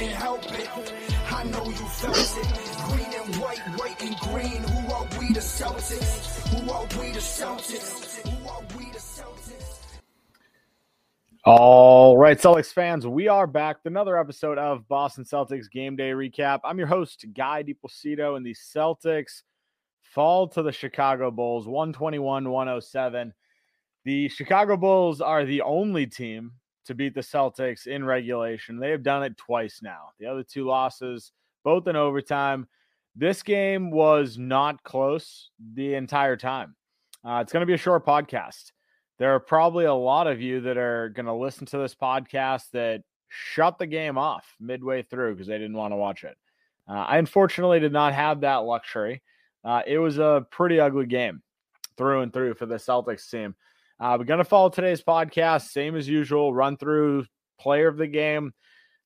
couldn't 0.00 0.16
help 0.16 0.44
it. 0.58 0.94
I 1.30 1.44
know 1.44 1.64
you 1.66 1.72
felt 1.72 2.16
it. 2.16 2.48
Green 2.88 3.12
and 3.22 3.36
white, 3.36 3.58
white 3.78 4.02
and 4.02 4.16
green. 4.16 4.62
Who 4.62 4.94
are 4.94 5.04
we 5.20 5.34
the 5.34 5.40
Celtics? 5.40 6.48
Who 6.48 6.70
are 6.70 6.84
we 6.98 7.12
the 7.12 7.18
Celtics? 7.20 8.16
All 11.44 12.16
right, 12.16 12.38
Celtics 12.38 12.72
fans, 12.72 13.06
we 13.06 13.28
are 13.28 13.46
back 13.46 13.78
with 13.84 13.90
another 13.90 14.18
episode 14.18 14.56
of 14.56 14.88
Boston 14.88 15.24
Celtics 15.24 15.70
Game 15.70 15.96
Day 15.96 16.12
Recap. 16.12 16.60
I'm 16.64 16.78
your 16.78 16.86
host, 16.86 17.26
Guy 17.36 17.62
DiPlacido, 17.62 18.38
and 18.38 18.46
the 18.46 18.54
Celtics 18.54 19.42
fall 20.02 20.48
to 20.48 20.62
the 20.62 20.72
Chicago 20.72 21.30
Bulls 21.30 21.66
121 21.66 22.48
107. 22.48 23.34
The 24.04 24.30
Chicago 24.30 24.78
Bulls 24.78 25.20
are 25.20 25.44
the 25.44 25.60
only 25.60 26.06
team 26.06 26.52
to 26.86 26.94
beat 26.94 27.14
the 27.14 27.20
Celtics 27.20 27.86
in 27.86 28.04
regulation. 28.04 28.78
They 28.78 28.90
have 28.90 29.02
done 29.02 29.22
it 29.22 29.36
twice 29.36 29.80
now. 29.82 30.10
The 30.18 30.26
other 30.26 30.42
two 30.42 30.64
losses, 30.64 31.32
both 31.64 31.86
in 31.86 31.96
overtime. 31.96 32.66
This 33.16 33.42
game 33.42 33.90
was 33.90 34.38
not 34.38 34.82
close 34.82 35.50
the 35.74 35.94
entire 35.94 36.36
time. 36.36 36.76
Uh, 37.24 37.40
it's 37.42 37.52
going 37.52 37.62
to 37.62 37.66
be 37.66 37.74
a 37.74 37.78
short 37.78 38.06
podcast. 38.06 38.72
There 39.18 39.34
are 39.34 39.40
probably 39.40 39.84
a 39.84 39.94
lot 39.94 40.26
of 40.26 40.40
you 40.40 40.62
that 40.62 40.78
are 40.78 41.10
going 41.10 41.26
to 41.26 41.34
listen 41.34 41.66
to 41.66 41.78
this 41.78 41.94
podcast 41.94 42.70
that 42.72 43.02
shut 43.28 43.78
the 43.78 43.86
game 43.86 44.16
off 44.16 44.56
midway 44.58 45.02
through 45.02 45.34
because 45.34 45.46
they 45.46 45.58
didn't 45.58 45.76
want 45.76 45.92
to 45.92 45.96
watch 45.96 46.24
it. 46.24 46.36
Uh, 46.88 46.94
I 46.94 47.18
unfortunately 47.18 47.80
did 47.80 47.92
not 47.92 48.14
have 48.14 48.40
that 48.40 48.64
luxury. 48.64 49.22
Uh, 49.62 49.82
it 49.86 49.98
was 49.98 50.18
a 50.18 50.46
pretty 50.50 50.80
ugly 50.80 51.06
game 51.06 51.42
through 51.96 52.22
and 52.22 52.32
through 52.32 52.54
for 52.54 52.66
the 52.66 52.76
Celtics 52.76 53.30
team. 53.30 53.54
Uh, 54.00 54.16
we're 54.18 54.24
going 54.24 54.38
to 54.38 54.44
follow 54.44 54.70
today's 54.70 55.02
podcast, 55.02 55.68
same 55.68 55.94
as 55.94 56.08
usual, 56.08 56.54
run 56.54 56.74
through 56.78 57.26
player 57.60 57.86
of 57.86 57.98
the 57.98 58.06
game. 58.06 58.54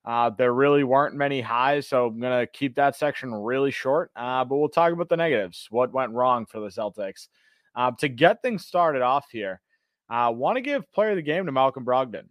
Uh, 0.05 0.31
there 0.31 0.55
really 0.55 0.85
weren't 0.85 1.17
many 1.17 1.41
highs, 1.41 1.89
so 1.89 2.07
I'm 2.07 2.21
going 2.21 2.47
to 2.47 2.53
keep 2.53 2.77
that 2.77 2.95
section 2.95 3.35
really 3.35 3.73
short. 3.73 4.13
Uh, 4.15 4.45
but 4.45 4.57
we'll 4.57 4.69
talk 4.69 4.93
about 4.93 5.09
the 5.09 5.17
negatives, 5.17 5.67
what 5.71 5.93
went 5.93 6.13
wrong 6.13 6.47
for 6.47 6.61
the 6.61 6.69
Celtics. 6.69 7.27
Uh, 7.75 7.91
to 7.99 8.09
get 8.09 8.41
things 8.41 8.67
started 8.67 9.03
off 9.03 9.27
here, 9.33 9.61
I 10.09 10.29
want 10.29 10.59
to 10.59 10.61
give 10.61 10.93
player 10.93 11.11
of 11.11 11.17
the 11.17 11.23
game 11.23 11.47
to 11.47 11.53
Malcolm 11.53 11.85
Brogdon. 11.85 12.29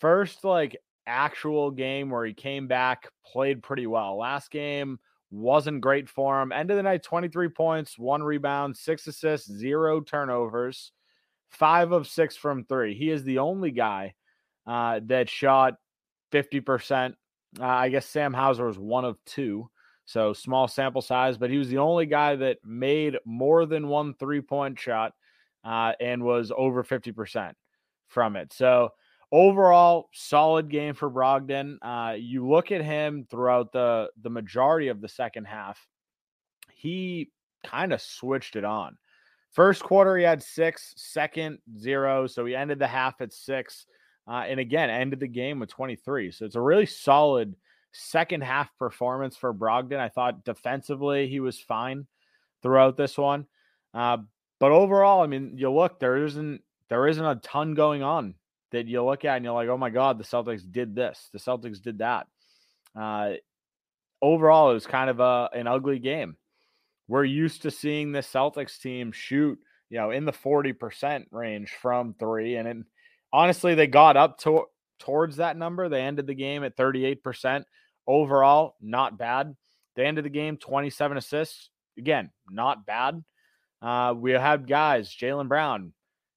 First, 0.00 0.42
like 0.42 0.76
actual 1.06 1.70
game 1.70 2.10
where 2.10 2.26
he 2.26 2.34
came 2.34 2.66
back, 2.66 3.08
played 3.24 3.62
pretty 3.62 3.86
well. 3.86 4.18
Last 4.18 4.50
game 4.50 4.98
wasn't 5.30 5.80
great 5.80 6.08
for 6.08 6.42
him. 6.42 6.50
End 6.50 6.72
of 6.72 6.76
the 6.76 6.82
night, 6.82 7.04
23 7.04 7.50
points, 7.50 7.96
one 7.96 8.22
rebound, 8.22 8.76
six 8.76 9.06
assists, 9.06 9.48
zero 9.48 10.00
turnovers 10.00 10.90
five 11.50 11.92
of 11.92 12.06
six 12.06 12.36
from 12.36 12.64
three. 12.64 12.94
He 12.94 13.10
is 13.10 13.24
the 13.24 13.38
only 13.38 13.70
guy 13.70 14.14
uh, 14.66 15.00
that 15.06 15.28
shot 15.28 15.74
50%. 16.32 17.14
Uh, 17.60 17.64
I 17.64 17.88
guess 17.88 18.06
Sam 18.06 18.32
Hauser 18.32 18.66
was 18.66 18.78
one 18.78 19.04
of 19.04 19.18
two. 19.24 19.70
So 20.06 20.32
small 20.32 20.68
sample 20.68 21.02
size, 21.02 21.38
but 21.38 21.50
he 21.50 21.58
was 21.58 21.68
the 21.68 21.78
only 21.78 22.06
guy 22.06 22.36
that 22.36 22.58
made 22.64 23.16
more 23.24 23.64
than 23.64 23.88
one 23.88 24.14
three 24.14 24.42
point 24.42 24.78
shot 24.78 25.14
uh, 25.64 25.92
and 25.98 26.22
was 26.22 26.52
over 26.54 26.84
50% 26.84 27.54
from 28.08 28.36
it. 28.36 28.52
So 28.52 28.90
overall, 29.32 30.10
solid 30.12 30.68
game 30.68 30.94
for 30.94 31.10
Brogdon. 31.10 31.78
Uh, 31.80 32.14
you 32.18 32.46
look 32.46 32.70
at 32.70 32.84
him 32.84 33.26
throughout 33.30 33.72
the, 33.72 34.10
the 34.20 34.30
majority 34.30 34.88
of 34.88 35.00
the 35.00 35.08
second 35.08 35.46
half, 35.46 35.80
he 36.74 37.30
kind 37.64 37.92
of 37.92 38.00
switched 38.02 38.56
it 38.56 38.64
on. 38.64 38.98
First 39.54 39.84
quarter, 39.84 40.16
he 40.16 40.24
had 40.24 40.42
six, 40.42 40.92
second, 40.96 41.58
zero. 41.78 42.26
So 42.26 42.44
he 42.44 42.56
ended 42.56 42.80
the 42.80 42.88
half 42.88 43.20
at 43.20 43.32
six. 43.32 43.86
Uh, 44.26 44.44
and 44.48 44.58
again, 44.58 44.90
ended 44.90 45.20
the 45.20 45.28
game 45.28 45.60
with 45.60 45.70
23. 45.70 46.32
So 46.32 46.44
it's 46.44 46.56
a 46.56 46.60
really 46.60 46.86
solid 46.86 47.54
second 47.92 48.42
half 48.42 48.68
performance 48.78 49.36
for 49.36 49.54
Brogdon. 49.54 50.00
I 50.00 50.08
thought 50.08 50.44
defensively 50.44 51.28
he 51.28 51.38
was 51.38 51.60
fine 51.60 52.06
throughout 52.62 52.96
this 52.96 53.16
one. 53.16 53.46
Uh, 53.92 54.18
but 54.58 54.72
overall, 54.72 55.22
I 55.22 55.28
mean, 55.28 55.52
you 55.56 55.70
look, 55.70 56.00
there 56.00 56.24
isn't 56.24 56.62
there 56.88 57.06
isn't 57.06 57.24
a 57.24 57.36
ton 57.36 57.74
going 57.74 58.02
on 58.02 58.34
that 58.72 58.88
you 58.88 59.04
look 59.04 59.24
at 59.24 59.36
and 59.36 59.44
you're 59.44 59.54
like, 59.54 59.68
oh 59.68 59.78
my 59.78 59.90
God, 59.90 60.18
the 60.18 60.24
Celtics 60.24 60.70
did 60.70 60.94
this, 60.94 61.28
the 61.32 61.38
Celtics 61.38 61.80
did 61.80 61.98
that. 61.98 62.26
Uh, 62.98 63.34
overall, 64.20 64.70
it 64.70 64.74
was 64.74 64.86
kind 64.86 65.10
of 65.10 65.20
a, 65.20 65.48
an 65.52 65.66
ugly 65.66 65.98
game 65.98 66.36
we're 67.08 67.24
used 67.24 67.62
to 67.62 67.70
seeing 67.70 68.12
the 68.12 68.20
Celtics 68.20 68.80
team 68.80 69.12
shoot, 69.12 69.58
you 69.90 69.98
know, 69.98 70.10
in 70.10 70.24
the 70.24 70.32
40% 70.32 71.24
range 71.30 71.70
from 71.80 72.14
three. 72.18 72.56
And 72.56 72.68
it, 72.68 72.76
honestly, 73.32 73.74
they 73.74 73.86
got 73.86 74.16
up 74.16 74.38
to, 74.40 74.64
towards 74.98 75.36
that 75.36 75.56
number. 75.56 75.88
They 75.88 76.00
ended 76.00 76.26
the 76.26 76.34
game 76.34 76.64
at 76.64 76.76
38%. 76.76 77.64
Overall, 78.06 78.76
not 78.80 79.18
bad. 79.18 79.54
They 79.96 80.06
ended 80.06 80.24
the 80.24 80.30
game 80.30 80.56
27 80.56 81.16
assists. 81.16 81.70
Again, 81.98 82.30
not 82.50 82.86
bad. 82.86 83.22
Uh, 83.80 84.14
we 84.16 84.32
had 84.32 84.66
guys, 84.66 85.14
Jaylen 85.14 85.48
Brown, 85.48 85.92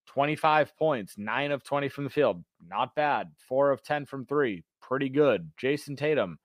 25 0.07 0.77
points, 0.77 1.17
nine 1.17 1.51
of 1.51 1.63
20 1.63 1.89
from 1.89 2.03
the 2.03 2.09
field. 2.09 2.43
Not 2.65 2.93
bad. 2.95 3.31
Four 3.47 3.71
of 3.71 3.83
10 3.83 4.05
from 4.05 4.25
three. 4.25 4.63
Pretty 4.81 5.09
good. 5.09 5.51
Jayson 5.57 5.95
Tatum, 5.95 6.39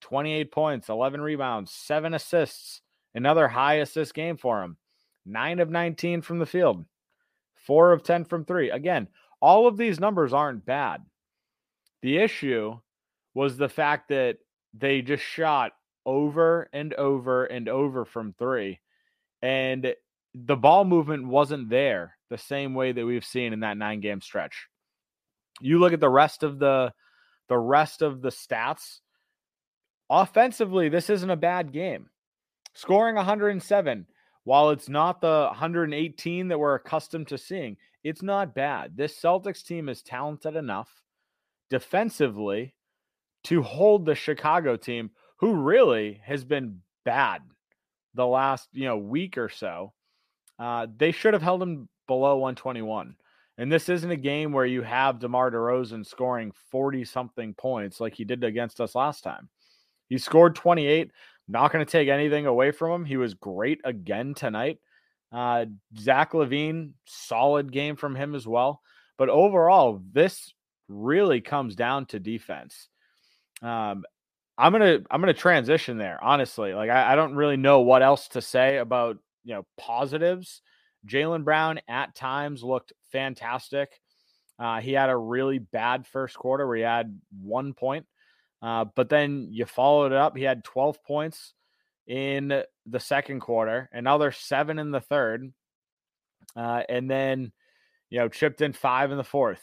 28 0.00 0.50
points, 0.52 0.88
11 0.88 1.20
rebounds, 1.20 1.72
seven 1.72 2.14
assists. 2.14 2.82
Another 3.14 3.48
high 3.48 3.74
assist 3.74 4.14
game 4.14 4.36
for 4.36 4.62
him. 4.62 4.76
Nine 5.24 5.58
of 5.58 5.70
19 5.70 6.22
from 6.22 6.38
the 6.38 6.46
field, 6.46 6.84
four 7.54 7.92
of 7.92 8.02
10 8.02 8.24
from 8.24 8.44
three. 8.44 8.70
Again, 8.70 9.08
all 9.40 9.66
of 9.66 9.76
these 9.76 10.00
numbers 10.00 10.32
aren't 10.32 10.64
bad. 10.64 11.02
The 12.02 12.18
issue 12.18 12.78
was 13.34 13.56
the 13.56 13.68
fact 13.68 14.08
that 14.08 14.38
they 14.72 15.02
just 15.02 15.22
shot 15.22 15.72
over 16.06 16.68
and 16.72 16.94
over 16.94 17.44
and 17.44 17.68
over 17.68 18.04
from 18.04 18.32
three. 18.32 18.80
And 19.42 19.94
the 20.34 20.56
ball 20.56 20.84
movement 20.84 21.26
wasn't 21.26 21.68
there 21.68 22.16
the 22.30 22.38
same 22.38 22.74
way 22.74 22.92
that 22.92 23.04
we've 23.04 23.24
seen 23.24 23.52
in 23.52 23.60
that 23.60 23.76
nine 23.76 24.00
game 24.00 24.20
stretch. 24.20 24.68
You 25.60 25.78
look 25.78 25.92
at 25.92 26.00
the 26.00 26.08
rest 26.08 26.42
of 26.42 26.58
the 26.58 26.92
the 27.48 27.58
rest 27.58 28.02
of 28.02 28.20
the 28.20 28.28
stats. 28.28 29.00
Offensively, 30.10 30.88
this 30.88 31.10
isn't 31.10 31.30
a 31.30 31.36
bad 31.36 31.72
game 31.72 32.08
scoring 32.74 33.16
107 33.16 34.06
while 34.44 34.70
it's 34.70 34.88
not 34.88 35.20
the 35.20 35.46
118 35.50 36.48
that 36.48 36.58
we're 36.58 36.74
accustomed 36.74 37.28
to 37.28 37.38
seeing 37.38 37.76
it's 38.04 38.22
not 38.22 38.54
bad 38.54 38.96
this 38.96 39.20
celtics 39.20 39.64
team 39.64 39.88
is 39.88 40.02
talented 40.02 40.56
enough 40.56 40.90
defensively 41.70 42.74
to 43.44 43.62
hold 43.62 44.04
the 44.04 44.14
chicago 44.14 44.76
team 44.76 45.10
who 45.36 45.54
really 45.54 46.20
has 46.24 46.44
been 46.44 46.80
bad 47.04 47.42
the 48.14 48.26
last 48.26 48.68
you 48.72 48.84
know 48.84 48.96
week 48.96 49.38
or 49.38 49.48
so 49.48 49.92
uh, 50.58 50.86
they 50.96 51.12
should 51.12 51.34
have 51.34 51.42
held 51.42 51.60
them 51.60 51.88
below 52.06 52.36
121 52.36 53.14
and 53.58 53.72
this 53.72 53.88
isn't 53.88 54.10
a 54.10 54.16
game 54.16 54.52
where 54.52 54.64
you 54.64 54.82
have 54.82 55.18
DeMar 55.18 55.50
DeRozan 55.50 56.06
scoring 56.06 56.52
40 56.70 57.04
something 57.04 57.54
points 57.54 58.00
like 58.00 58.14
he 58.14 58.24
did 58.24 58.44
against 58.44 58.80
us 58.80 58.94
last 58.94 59.24
time. 59.24 59.48
He 60.08 60.16
scored 60.16 60.54
28. 60.54 61.10
Not 61.48 61.72
going 61.72 61.84
to 61.84 61.90
take 61.90 62.08
anything 62.08 62.46
away 62.46 62.70
from 62.70 62.92
him. 62.92 63.04
He 63.06 63.16
was 63.16 63.34
great 63.34 63.80
again 63.84 64.34
tonight. 64.34 64.78
Uh, 65.32 65.66
Zach 65.98 66.32
LaVine, 66.32 66.92
solid 67.06 67.72
game 67.72 67.96
from 67.96 68.14
him 68.14 68.34
as 68.34 68.46
well. 68.46 68.82
But 69.16 69.28
overall, 69.28 70.02
this 70.12 70.52
really 70.88 71.40
comes 71.40 71.74
down 71.74 72.06
to 72.06 72.20
defense. 72.20 72.88
Um, 73.62 74.04
I'm 74.56 74.72
gonna 74.72 74.98
I'm 75.10 75.20
gonna 75.20 75.34
transition 75.34 75.98
there. 75.98 76.18
Honestly, 76.22 76.74
like 76.74 76.90
I, 76.90 77.12
I 77.12 77.16
don't 77.16 77.34
really 77.34 77.56
know 77.56 77.80
what 77.80 78.02
else 78.02 78.28
to 78.28 78.42
say 78.42 78.78
about 78.78 79.18
you 79.44 79.54
know 79.54 79.66
positives. 79.76 80.62
Jaylen 81.06 81.44
Brown 81.44 81.80
at 81.88 82.14
times 82.14 82.62
looked 82.64 82.92
fantastic. 83.12 83.88
Uh, 84.58 84.80
he 84.80 84.92
had 84.92 85.10
a 85.10 85.16
really 85.16 85.58
bad 85.58 86.06
first 86.06 86.36
quarter 86.36 86.66
where 86.66 86.76
he 86.76 86.82
had 86.82 87.20
one 87.40 87.72
point. 87.72 88.06
Uh, 88.62 88.86
but 88.94 89.08
then 89.08 89.48
you 89.50 89.66
followed 89.66 90.12
it 90.12 90.18
up. 90.18 90.36
He 90.36 90.42
had 90.42 90.64
12 90.64 91.02
points 91.04 91.54
in 92.06 92.62
the 92.86 93.00
second 93.00 93.40
quarter, 93.40 93.88
another 93.92 94.32
seven 94.32 94.78
in 94.78 94.90
the 94.90 95.00
third, 95.00 95.52
uh, 96.56 96.82
and 96.88 97.10
then, 97.10 97.52
you 98.10 98.18
know, 98.18 98.28
chipped 98.28 98.60
in 98.62 98.72
five 98.72 99.10
in 99.10 99.18
the 99.18 99.24
fourth. 99.24 99.62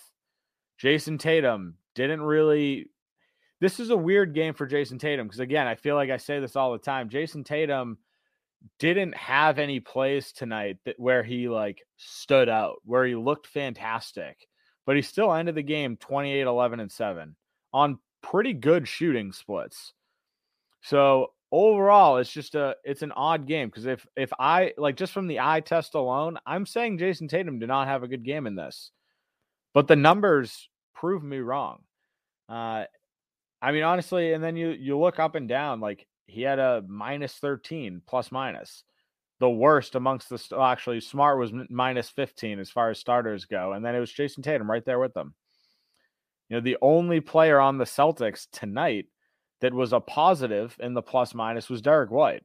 Jayson 0.82 1.18
Tatum 1.18 1.76
didn't 1.96 2.22
really. 2.22 2.90
This 3.62 3.80
is 3.80 3.90
a 3.90 3.98
weird 3.98 4.36
game 4.36 4.54
for 4.54 4.68
Jayson 4.68 5.00
Tatum 5.00 5.28
because, 5.28 5.40
again, 5.40 5.66
I 5.66 5.76
feel 5.76 5.96
like 5.96 6.10
I 6.10 6.18
say 6.18 6.40
this 6.40 6.56
all 6.56 6.74
the 6.74 6.78
time. 6.78 7.10
Jayson 7.10 7.44
Tatum 7.44 7.98
didn't 8.80 9.16
have 9.16 9.60
any 9.60 9.80
plays 9.80 10.32
tonight 10.32 10.78
that 10.86 11.00
where 11.00 11.24
he 11.24 11.48
like 11.48 11.82
stood 11.98 12.50
out, 12.50 12.76
where 12.84 13.06
he 13.06 13.16
looked 13.16 13.48
fantastic, 13.48 14.48
but 14.86 14.96
he 14.96 15.02
still 15.02 15.34
ended 15.34 15.56
the 15.56 15.64
game 15.64 15.98
28, 15.98 16.42
11, 16.42 16.80
and 16.80 16.92
7 16.92 17.36
on 17.74 18.00
pretty 18.32 18.54
good 18.54 18.88
shooting 18.88 19.32
splits. 19.32 19.94
So 20.82 21.32
overall, 21.52 22.18
it's 22.18 22.32
just 22.32 22.56
a 22.56 22.76
it's 22.84 23.02
an 23.02 23.12
odd 23.12 23.48
game 23.48 23.70
because 23.70 23.86
if 23.86 24.06
if 24.16 24.32
I 24.40 24.74
like 24.78 24.98
just 24.98 25.14
from 25.14 25.28
the 25.28 25.40
eye 25.40 25.62
test 25.62 25.96
alone, 25.96 26.38
I'm 26.46 26.66
saying 26.66 26.98
Jayson 26.98 27.28
Tatum 27.28 27.60
did 27.60 27.68
not 27.68 27.88
have 27.88 28.04
a 28.04 28.08
good 28.08 28.24
game 28.24 28.48
in 28.48 28.56
this, 28.56 28.92
but 29.74 29.88
the 29.88 29.96
numbers 29.96 30.70
prove 30.94 31.24
me 31.24 31.38
wrong. 31.38 31.80
Uh, 32.50 32.86
I 33.62 33.72
mean, 33.72 33.84
honestly, 33.84 34.34
and 34.34 34.44
then 34.44 34.56
you 34.56 34.70
you 34.70 34.98
look 34.98 35.20
up 35.20 35.36
and 35.36 35.48
down, 35.48 35.80
like 35.80 36.08
he 36.28 36.42
had 36.42 36.60
a 36.60 36.84
minus 36.88 37.34
13 37.34 38.02
plus 38.08 38.32
minus, 38.32 38.84
the 39.40 39.50
worst 39.50 39.96
amongst 39.96 40.30
the 40.30 40.42
well, 40.52 40.64
actually 40.64 41.00
Smart 41.00 41.40
was 41.40 41.52
minus 41.70 42.10
15 42.10 42.60
as 42.60 42.72
far 42.72 42.90
as 42.90 43.00
starters 43.00 43.46
go, 43.46 43.74
and 43.74 43.86
then 43.86 43.96
it 43.96 44.00
was 44.00 44.12
Jayson 44.12 44.44
Tatum 44.44 44.70
right 44.70 44.86
there 44.86 45.00
with 45.00 45.14
them. 45.14 45.36
You 46.50 46.58
know, 46.58 46.62
the 46.62 46.78
only 46.82 47.22
player 47.22 47.60
on 47.60 47.78
the 47.78 47.86
Celtics 47.86 48.48
tonight 48.52 49.08
that 49.62 49.74
was 49.74 49.94
a 49.94 50.00
positive 50.00 50.76
in 50.80 50.94
the 50.94 51.02
plus 51.02 51.34
minus 51.34 51.70
was 51.70 51.82
Derrick 51.82 52.12
White. 52.12 52.44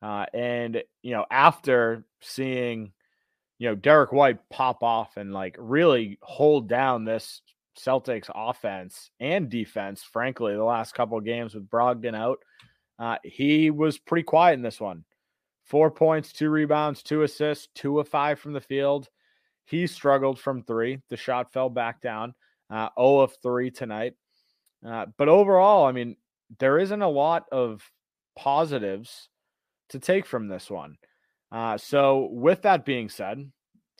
Uh, 0.00 0.26
and 0.34 0.82
you 1.02 1.12
know, 1.12 1.24
after 1.30 2.04
seeing 2.20 2.92
you 3.58 3.68
know 3.68 3.74
Derrick 3.76 4.12
White 4.12 4.38
pop 4.50 4.82
off 4.82 5.16
and 5.16 5.32
like 5.32 5.54
really 5.58 6.18
hold 6.20 6.68
down 6.68 7.04
this 7.04 7.42
Celtics 7.78 8.28
offense 8.34 9.10
and 9.20 9.48
defense, 9.48 10.02
frankly, 10.02 10.54
the 10.54 10.64
last 10.64 10.94
couple 10.94 11.16
of 11.16 11.24
games 11.24 11.54
with 11.54 11.70
Brogdon 11.70 12.16
out, 12.16 12.38
uh, 12.98 13.18
he 13.22 13.70
was 13.70 13.98
pretty 13.98 14.24
quiet 14.24 14.54
in 14.54 14.62
this 14.62 14.80
one. 14.80 15.04
Four 15.64 15.92
points, 15.92 16.32
two 16.32 16.50
rebounds, 16.50 17.04
two 17.04 17.22
assists, 17.22 17.68
two 17.74 18.00
of 18.00 18.08
five 18.08 18.40
from 18.40 18.52
the 18.52 18.60
field. 18.60 19.08
He 19.64 19.86
struggled 19.86 20.40
from 20.40 20.64
three. 20.64 21.00
The 21.08 21.16
shot 21.16 21.52
fell 21.52 21.70
back 21.70 22.00
down. 22.00 22.34
Uh, 22.72 22.88
0 22.98 23.20
of 23.20 23.36
three 23.42 23.70
tonight. 23.70 24.14
Uh, 24.86 25.06
but 25.18 25.28
overall, 25.28 25.84
I 25.84 25.92
mean, 25.92 26.16
there 26.58 26.78
isn't 26.78 27.02
a 27.02 27.08
lot 27.08 27.44
of 27.52 27.82
positives 28.34 29.28
to 29.90 29.98
take 29.98 30.24
from 30.24 30.48
this 30.48 30.70
one. 30.70 30.96
Uh, 31.50 31.76
so, 31.76 32.30
with 32.32 32.62
that 32.62 32.86
being 32.86 33.10
said, 33.10 33.50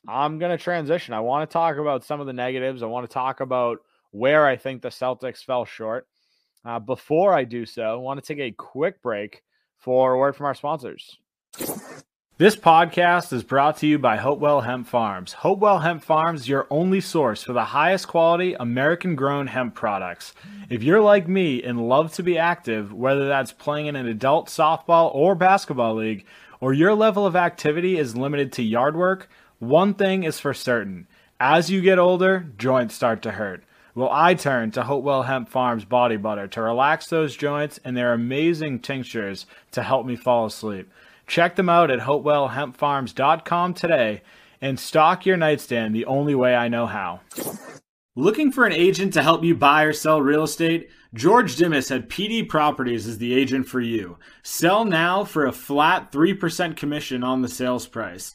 I'm 0.08 0.38
going 0.38 0.56
to 0.56 0.62
transition. 0.62 1.12
I 1.12 1.20
want 1.20 1.48
to 1.48 1.52
talk 1.52 1.76
about 1.76 2.02
some 2.02 2.20
of 2.20 2.26
the 2.26 2.32
negatives. 2.32 2.82
I 2.82 2.86
want 2.86 3.08
to 3.08 3.12
talk 3.12 3.40
about 3.40 3.80
where 4.10 4.46
I 4.46 4.56
think 4.56 4.80
the 4.80 4.88
Celtics 4.88 5.44
fell 5.44 5.66
short. 5.66 6.06
Uh, 6.64 6.78
before 6.78 7.34
I 7.34 7.44
do 7.44 7.66
so, 7.66 7.82
I 7.82 7.96
want 7.96 8.24
to 8.24 8.34
take 8.34 8.42
a 8.42 8.52
quick 8.52 9.02
break 9.02 9.42
for 9.78 10.14
a 10.14 10.18
word 10.18 10.34
from 10.34 10.46
our 10.46 10.54
sponsors. 10.54 11.18
This 12.38 12.56
podcast 12.56 13.30
is 13.34 13.44
brought 13.44 13.76
to 13.76 13.86
you 13.86 13.98
by 13.98 14.16
Hopewell 14.16 14.62
Hemp 14.62 14.86
Farms. 14.86 15.34
Hopewell 15.34 15.80
Hemp 15.80 16.02
Farms 16.02 16.48
your 16.48 16.66
only 16.70 16.98
source 16.98 17.42
for 17.42 17.52
the 17.52 17.66
highest 17.66 18.08
quality 18.08 18.54
American 18.54 19.14
grown 19.14 19.48
hemp 19.48 19.74
products. 19.74 20.32
If 20.70 20.82
you're 20.82 21.02
like 21.02 21.28
me 21.28 21.62
and 21.62 21.90
love 21.90 22.14
to 22.14 22.22
be 22.22 22.38
active, 22.38 22.90
whether 22.90 23.28
that's 23.28 23.52
playing 23.52 23.84
in 23.84 23.96
an 23.96 24.06
adult 24.06 24.48
softball 24.48 25.14
or 25.14 25.34
basketball 25.34 25.94
league, 25.94 26.24
or 26.58 26.72
your 26.72 26.94
level 26.94 27.26
of 27.26 27.36
activity 27.36 27.98
is 27.98 28.16
limited 28.16 28.50
to 28.52 28.62
yard 28.62 28.96
work, 28.96 29.28
one 29.58 29.92
thing 29.92 30.24
is 30.24 30.40
for 30.40 30.54
certain. 30.54 31.06
As 31.38 31.70
you 31.70 31.82
get 31.82 31.98
older, 31.98 32.46
joints 32.56 32.94
start 32.94 33.20
to 33.22 33.32
hurt. 33.32 33.62
Well, 33.94 34.08
I 34.10 34.32
turn 34.32 34.70
to 34.70 34.84
Hopewell 34.84 35.24
Hemp 35.24 35.50
Farms 35.50 35.84
body 35.84 36.16
butter 36.16 36.48
to 36.48 36.62
relax 36.62 37.08
those 37.08 37.36
joints 37.36 37.78
and 37.84 37.94
their 37.94 38.14
amazing 38.14 38.78
tinctures 38.78 39.44
to 39.72 39.82
help 39.82 40.06
me 40.06 40.16
fall 40.16 40.46
asleep. 40.46 40.90
Check 41.26 41.56
them 41.56 41.68
out 41.68 41.90
at 41.90 42.00
hopewellhempfarms.com 42.00 43.74
today 43.74 44.22
and 44.60 44.78
stock 44.78 45.26
your 45.26 45.36
nightstand 45.36 45.94
the 45.94 46.06
only 46.06 46.34
way 46.34 46.54
I 46.54 46.68
know 46.68 46.86
how. 46.86 47.20
Looking 48.14 48.52
for 48.52 48.66
an 48.66 48.72
agent 48.72 49.14
to 49.14 49.22
help 49.22 49.42
you 49.42 49.54
buy 49.54 49.84
or 49.84 49.92
sell 49.92 50.20
real 50.20 50.42
estate? 50.42 50.90
George 51.14 51.56
Dimas 51.56 51.90
at 51.90 52.08
PD 52.08 52.46
Properties 52.48 53.06
is 53.06 53.18
the 53.18 53.34
agent 53.34 53.66
for 53.66 53.80
you. 53.80 54.18
Sell 54.42 54.84
now 54.84 55.24
for 55.24 55.46
a 55.46 55.52
flat 55.52 56.12
3% 56.12 56.76
commission 56.76 57.24
on 57.24 57.42
the 57.42 57.48
sales 57.48 57.86
price. 57.86 58.34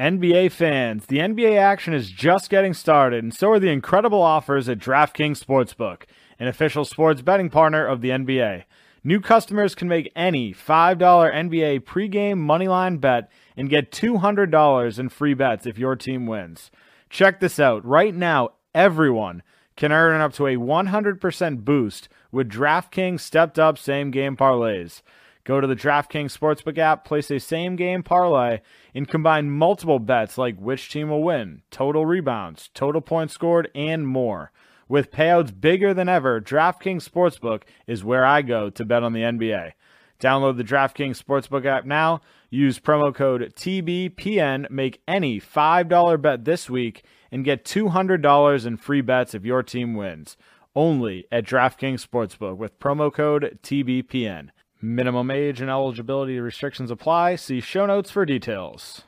NBA 0.00 0.50
fans, 0.52 1.04
the 1.04 1.18
NBA 1.18 1.58
action 1.58 1.92
is 1.92 2.10
just 2.10 2.48
getting 2.48 2.72
started, 2.72 3.22
and 3.22 3.34
so 3.34 3.50
are 3.50 3.58
the 3.58 3.68
incredible 3.68 4.22
offers 4.22 4.66
at 4.66 4.78
DraftKings 4.78 5.44
Sportsbook, 5.44 6.04
an 6.38 6.48
official 6.48 6.86
sports 6.86 7.20
betting 7.20 7.50
partner 7.50 7.86
of 7.86 8.00
the 8.00 8.08
NBA. 8.08 8.64
New 9.04 9.20
customers 9.20 9.74
can 9.74 9.88
make 9.88 10.10
any 10.16 10.54
$5 10.54 10.96
NBA 10.98 11.80
pregame 11.80 12.38
moneyline 12.38 12.98
bet 12.98 13.30
and 13.58 13.68
get 13.68 13.92
$200 13.92 14.98
in 14.98 15.10
free 15.10 15.34
bets 15.34 15.66
if 15.66 15.76
your 15.76 15.96
team 15.96 16.26
wins. 16.26 16.70
Check 17.10 17.40
this 17.40 17.60
out. 17.60 17.84
Right 17.84 18.14
now, 18.14 18.52
everyone 18.74 19.42
can 19.76 19.92
earn 19.92 20.22
up 20.22 20.32
to 20.32 20.46
a 20.46 20.56
100% 20.56 21.62
boost 21.62 22.08
with 22.32 22.48
DraftKings 22.48 23.20
stepped 23.20 23.58
up 23.58 23.76
same 23.76 24.10
game 24.10 24.34
parlays. 24.34 25.02
Go 25.44 25.60
to 25.60 25.66
the 25.66 25.76
DraftKings 25.76 26.36
Sportsbook 26.36 26.78
app, 26.78 27.04
place 27.04 27.30
a 27.30 27.40
same 27.40 27.76
game 27.76 28.02
parlay, 28.02 28.60
and 28.94 29.08
combine 29.08 29.50
multiple 29.50 29.98
bets 29.98 30.36
like 30.36 30.58
which 30.58 30.90
team 30.90 31.08
will 31.08 31.22
win, 31.22 31.62
total 31.70 32.04
rebounds, 32.04 32.68
total 32.74 33.00
points 33.00 33.34
scored, 33.34 33.70
and 33.74 34.06
more. 34.06 34.52
With 34.88 35.12
payouts 35.12 35.58
bigger 35.58 35.94
than 35.94 36.08
ever, 36.08 36.40
DraftKings 36.40 37.08
Sportsbook 37.08 37.62
is 37.86 38.04
where 38.04 38.24
I 38.24 38.42
go 38.42 38.70
to 38.70 38.84
bet 38.84 39.02
on 39.02 39.12
the 39.12 39.22
NBA. 39.22 39.72
Download 40.20 40.56
the 40.56 40.64
DraftKings 40.64 41.22
Sportsbook 41.22 41.64
app 41.64 41.86
now. 41.86 42.20
Use 42.50 42.78
promo 42.78 43.14
code 43.14 43.54
TBPN. 43.56 44.68
Make 44.70 45.00
any 45.08 45.40
$5 45.40 46.20
bet 46.20 46.44
this 46.44 46.68
week 46.68 47.04
and 47.32 47.44
get 47.44 47.64
$200 47.64 48.66
in 48.66 48.76
free 48.76 49.00
bets 49.00 49.34
if 49.34 49.44
your 49.44 49.62
team 49.62 49.94
wins. 49.94 50.36
Only 50.74 51.26
at 51.32 51.46
DraftKings 51.46 52.06
Sportsbook 52.06 52.56
with 52.56 52.78
promo 52.78 53.12
code 53.12 53.58
TBPN. 53.62 54.50
Minimum 54.82 55.30
age 55.30 55.60
and 55.60 55.70
eligibility 55.70 56.40
restrictions 56.40 56.90
apply. 56.90 57.36
See 57.36 57.60
show 57.60 57.86
notes 57.86 58.10
for 58.10 58.24
details. 58.24 59.02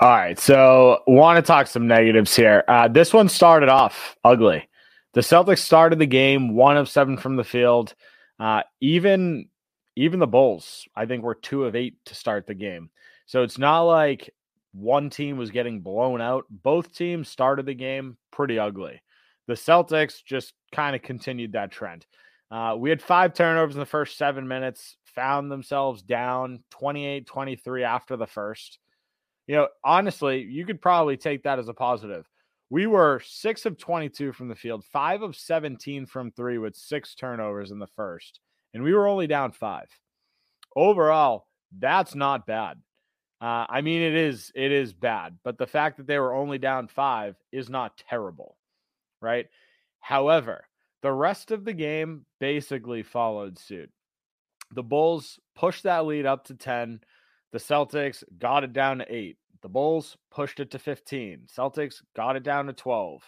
All 0.00 0.08
right, 0.08 0.38
so 0.38 1.02
want 1.06 1.36
to 1.36 1.42
talk 1.42 1.66
some 1.66 1.86
negatives 1.86 2.34
here. 2.34 2.64
Uh, 2.68 2.88
this 2.88 3.12
one 3.12 3.28
started 3.28 3.68
off 3.68 4.16
ugly. 4.24 4.68
The 5.12 5.20
Celtics 5.20 5.58
started 5.58 5.98
the 5.98 6.06
game 6.06 6.54
one 6.54 6.76
of 6.76 6.88
seven 6.88 7.16
from 7.16 7.36
the 7.36 7.44
field. 7.44 7.94
Uh, 8.38 8.62
even 8.80 9.48
even 9.96 10.18
the 10.18 10.26
Bulls, 10.26 10.88
I 10.96 11.06
think, 11.06 11.22
were 11.22 11.36
two 11.36 11.64
of 11.64 11.76
eight 11.76 11.96
to 12.06 12.14
start 12.14 12.46
the 12.46 12.54
game. 12.54 12.90
So 13.26 13.42
it's 13.42 13.58
not 13.58 13.82
like 13.82 14.34
one 14.72 15.08
team 15.08 15.36
was 15.36 15.50
getting 15.50 15.80
blown 15.80 16.20
out. 16.20 16.44
Both 16.50 16.94
teams 16.94 17.28
started 17.28 17.66
the 17.66 17.74
game 17.74 18.16
pretty 18.32 18.58
ugly. 18.58 19.00
The 19.46 19.54
Celtics 19.54 20.24
just 20.24 20.54
kind 20.72 20.96
of 20.96 21.02
continued 21.02 21.52
that 21.52 21.70
trend. 21.70 22.06
Uh, 22.50 22.76
we 22.78 22.90
had 22.90 23.02
five 23.02 23.34
turnovers 23.34 23.74
in 23.74 23.80
the 23.80 23.86
first 23.86 24.16
seven 24.18 24.46
minutes, 24.46 24.96
found 25.14 25.50
themselves 25.50 26.02
down 26.02 26.62
28 26.70 27.26
23 27.26 27.84
after 27.84 28.16
the 28.16 28.26
first. 28.26 28.78
You 29.46 29.56
know, 29.56 29.68
honestly, 29.84 30.42
you 30.42 30.64
could 30.64 30.80
probably 30.80 31.16
take 31.16 31.42
that 31.42 31.58
as 31.58 31.68
a 31.68 31.74
positive. 31.74 32.26
We 32.70 32.86
were 32.86 33.20
six 33.24 33.66
of 33.66 33.78
22 33.78 34.32
from 34.32 34.48
the 34.48 34.54
field, 34.54 34.84
five 34.84 35.22
of 35.22 35.36
17 35.36 36.06
from 36.06 36.32
three 36.32 36.58
with 36.58 36.76
six 36.76 37.14
turnovers 37.14 37.70
in 37.70 37.78
the 37.78 37.86
first, 37.86 38.40
and 38.72 38.82
we 38.82 38.94
were 38.94 39.06
only 39.06 39.26
down 39.26 39.52
five. 39.52 39.88
Overall, 40.74 41.46
that's 41.78 42.14
not 42.14 42.46
bad. 42.46 42.78
Uh, 43.40 43.66
I 43.68 43.82
mean, 43.82 44.00
it 44.00 44.14
is 44.14 44.50
it 44.54 44.72
is 44.72 44.92
bad, 44.92 45.38
but 45.44 45.58
the 45.58 45.66
fact 45.66 45.98
that 45.98 46.06
they 46.06 46.18
were 46.18 46.34
only 46.34 46.58
down 46.58 46.88
five 46.88 47.36
is 47.52 47.68
not 47.68 48.02
terrible, 48.08 48.56
right? 49.20 49.46
However, 50.00 50.64
the 51.04 51.12
rest 51.12 51.50
of 51.50 51.66
the 51.66 51.74
game 51.74 52.24
basically 52.40 53.02
followed 53.02 53.58
suit. 53.58 53.90
The 54.74 54.82
Bulls 54.82 55.38
pushed 55.54 55.82
that 55.82 56.06
lead 56.06 56.24
up 56.24 56.46
to 56.46 56.54
10. 56.54 57.00
The 57.52 57.58
Celtics 57.58 58.24
got 58.38 58.64
it 58.64 58.72
down 58.72 59.00
to 59.00 59.14
8. 59.14 59.36
The 59.60 59.68
Bulls 59.68 60.16
pushed 60.30 60.60
it 60.60 60.70
to 60.70 60.78
15. 60.78 61.42
Celtics 61.54 61.96
got 62.16 62.36
it 62.36 62.42
down 62.42 62.68
to 62.68 62.72
12. 62.72 63.20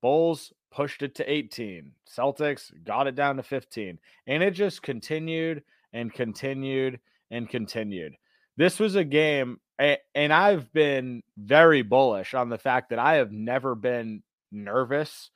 Bulls 0.00 0.54
pushed 0.70 1.02
it 1.02 1.14
to 1.16 1.30
18. 1.30 1.92
Celtics 2.10 2.72
got 2.84 3.06
it 3.06 3.16
down 3.16 3.36
to 3.36 3.42
15. 3.42 3.98
And 4.26 4.42
it 4.42 4.52
just 4.52 4.82
continued 4.82 5.62
and 5.92 6.10
continued 6.14 7.00
and 7.30 7.50
continued. 7.50 8.14
This 8.56 8.78
was 8.78 8.94
a 8.94 9.04
game, 9.04 9.60
and 9.78 10.32
I've 10.32 10.72
been 10.72 11.22
very 11.36 11.82
bullish 11.82 12.32
on 12.32 12.48
the 12.48 12.56
fact 12.56 12.88
that 12.88 12.98
I 12.98 13.16
have 13.16 13.30
never 13.30 13.74
been 13.74 14.22
nervous 14.50 15.30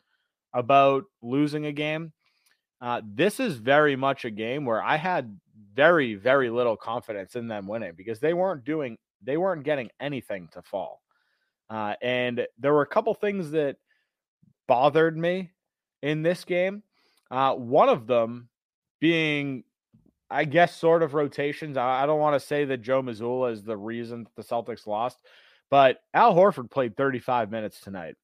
about 0.54 1.04
losing 1.20 1.66
a 1.66 1.72
game. 1.72 2.12
Uh, 2.80 3.02
this 3.04 3.40
is 3.40 3.56
very 3.56 3.96
much 3.96 4.24
a 4.24 4.30
game 4.30 4.64
where 4.64 4.82
I 4.82 4.96
had 4.96 5.38
very, 5.74 6.14
very 6.14 6.50
little 6.50 6.76
confidence 6.76 7.36
in 7.36 7.48
them 7.48 7.66
winning 7.66 7.92
because 7.96 8.20
they 8.20 8.34
weren't 8.34 8.64
doing, 8.64 8.96
they 9.22 9.36
weren't 9.36 9.64
getting 9.64 9.90
anything 10.00 10.48
to 10.52 10.62
fall. 10.62 11.02
Uh, 11.68 11.94
and 12.00 12.46
there 12.58 12.72
were 12.72 12.82
a 12.82 12.86
couple 12.86 13.14
things 13.14 13.50
that 13.50 13.76
bothered 14.68 15.16
me 15.16 15.50
in 16.02 16.22
this 16.22 16.44
game. 16.44 16.82
Uh, 17.30 17.54
one 17.54 17.88
of 17.88 18.06
them 18.06 18.48
being 19.00 19.64
I 20.30 20.44
guess, 20.44 20.74
sort 20.74 21.02
of 21.02 21.14
rotations. 21.14 21.76
I, 21.76 22.02
I 22.02 22.06
don't 22.06 22.18
want 22.18 22.40
to 22.40 22.44
say 22.44 22.64
that 22.64 22.82
Joe 22.82 23.02
Mazzulla 23.02 23.52
is 23.52 23.62
the 23.62 23.76
reason 23.76 24.26
the 24.36 24.42
Celtics 24.42 24.86
lost, 24.86 25.18
but 25.70 25.98
Al 26.12 26.34
Horford 26.34 26.70
played 26.70 26.96
35 26.96 27.52
minutes 27.52 27.80
tonight. 27.80 28.16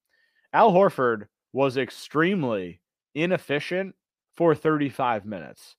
Al 0.53 0.73
Horford 0.73 1.27
was 1.53 1.77
extremely 1.77 2.81
inefficient 3.15 3.95
for 4.37 4.55
35 4.55 5.25
minutes. 5.25 5.77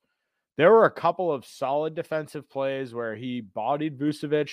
There 0.58 0.72
were 0.72 0.86
a 0.86 0.92
couple 0.92 1.32
of 1.32 1.46
solid 1.46 1.96
defensive 1.96 2.50
plays 2.50 2.94
where 2.94 3.16
he 3.16 3.42
bodied 3.42 3.98
Vucevic, 3.98 4.52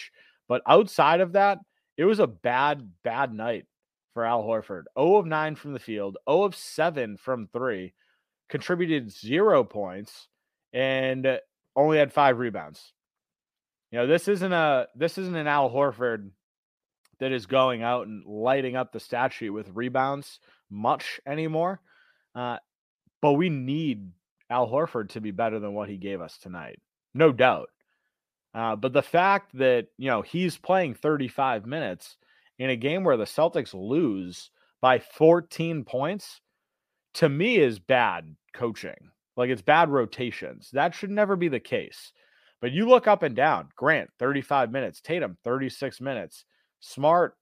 but 0.48 0.62
outside 0.66 1.20
of 1.20 1.32
that, 1.32 1.58
it 1.96 2.04
was 2.04 2.20
a 2.20 2.26
bad, 2.26 2.88
bad 3.02 3.34
night 3.34 3.66
for 4.14 4.24
Al 4.24 4.44
Horford. 4.44 4.84
0 4.98 5.16
of 5.16 5.26
9 5.26 5.56
from 5.56 5.72
the 5.72 5.78
field, 5.80 6.16
0 6.28 6.44
of 6.44 6.54
7 6.54 7.16
from 7.16 7.48
three, 7.52 7.92
contributed 8.48 9.12
zero 9.12 9.64
points, 9.64 10.28
and 10.72 11.40
only 11.76 11.98
had 11.98 12.12
five 12.12 12.38
rebounds. 12.38 12.92
You 13.90 13.98
know, 13.98 14.06
this 14.06 14.28
isn't 14.28 14.52
a 14.52 14.86
this 14.94 15.18
isn't 15.18 15.36
an 15.36 15.46
Al 15.46 15.70
Horford 15.70 16.30
that 17.20 17.32
is 17.32 17.46
going 17.46 17.82
out 17.82 18.06
and 18.06 18.24
lighting 18.24 18.76
up 18.76 18.92
the 18.92 19.00
stat 19.00 19.32
sheet 19.32 19.50
with 19.50 19.74
rebounds 19.74 20.40
much 20.70 21.20
anymore. 21.26 21.80
Uh, 22.34 22.58
but 23.20 23.32
we 23.32 23.48
need 23.48 24.10
Al 24.50 24.68
Horford 24.68 25.10
to 25.10 25.20
be 25.20 25.30
better 25.30 25.58
than 25.58 25.74
what 25.74 25.88
he 25.88 25.96
gave 25.96 26.20
us 26.20 26.38
tonight, 26.38 26.80
no 27.14 27.32
doubt. 27.32 27.70
Uh, 28.54 28.76
but 28.76 28.92
the 28.92 29.02
fact 29.02 29.56
that 29.58 29.88
you 29.98 30.08
know 30.08 30.22
he's 30.22 30.56
playing 30.56 30.94
35 30.94 31.66
minutes 31.66 32.16
in 32.58 32.70
a 32.70 32.76
game 32.76 33.04
where 33.04 33.16
the 33.16 33.24
Celtics 33.24 33.74
lose 33.74 34.50
by 34.80 34.98
14 34.98 35.84
points, 35.84 36.40
to 37.14 37.28
me 37.28 37.58
is 37.58 37.78
bad 37.78 38.34
coaching. 38.54 39.10
Like 39.36 39.50
it's 39.50 39.62
bad 39.62 39.88
rotations. 39.88 40.70
That 40.72 40.94
should 40.94 41.10
never 41.10 41.36
be 41.36 41.48
the 41.48 41.60
case. 41.60 42.12
But 42.60 42.72
you 42.72 42.88
look 42.88 43.06
up 43.06 43.22
and 43.22 43.36
down. 43.36 43.68
Grant 43.76 44.10
35 44.18 44.72
minutes, 44.72 45.00
Tatum 45.00 45.36
36 45.44 46.00
minutes, 46.00 46.44
Smart 46.80 47.36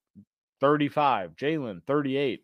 35, 0.60 1.36
Jaylen 1.36 1.82
38. 1.86 2.42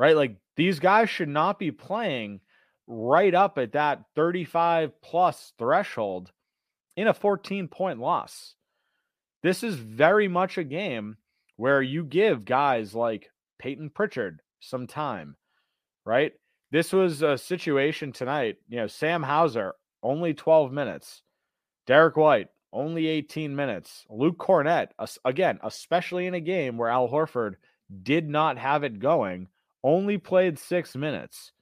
Right? 0.00 0.16
Like 0.16 0.36
these 0.56 0.78
guys 0.78 1.10
should 1.10 1.28
not 1.28 1.58
be 1.58 1.72
playing 1.72 2.40
right 2.86 3.34
up 3.34 3.58
at 3.58 3.72
that 3.72 4.00
35 4.16 4.98
plus 5.02 5.52
threshold 5.58 6.32
in 6.96 7.06
a 7.06 7.12
14 7.12 7.68
point 7.68 8.00
loss. 8.00 8.54
This 9.42 9.62
is 9.62 9.74
very 9.74 10.26
much 10.26 10.56
a 10.56 10.64
game 10.64 11.18
where 11.56 11.82
you 11.82 12.02
give 12.02 12.46
guys 12.46 12.94
like 12.94 13.28
Payton 13.58 13.90
Pritchard 13.90 14.40
some 14.60 14.86
time, 14.86 15.36
right? 16.06 16.32
This 16.70 16.94
was 16.94 17.20
a 17.20 17.36
situation 17.36 18.10
tonight. 18.12 18.56
You 18.70 18.78
know, 18.78 18.86
Sam 18.86 19.22
Hauser, 19.22 19.74
only 20.02 20.32
12 20.32 20.72
minutes. 20.72 21.20
Derrick 21.86 22.16
White, 22.16 22.48
only 22.72 23.06
18 23.06 23.54
minutes. 23.54 24.06
Luke 24.08 24.38
Kornet, 24.38 24.88
again, 25.26 25.58
especially 25.62 26.26
in 26.26 26.32
a 26.32 26.40
game 26.40 26.78
where 26.78 26.88
Al 26.88 27.06
Horford 27.06 27.56
did 28.02 28.26
not 28.26 28.56
have 28.56 28.82
it 28.82 28.98
going, 28.98 29.48
only 29.82 30.18
played 30.18 30.58
six 30.58 30.94
minutes. 30.96 31.52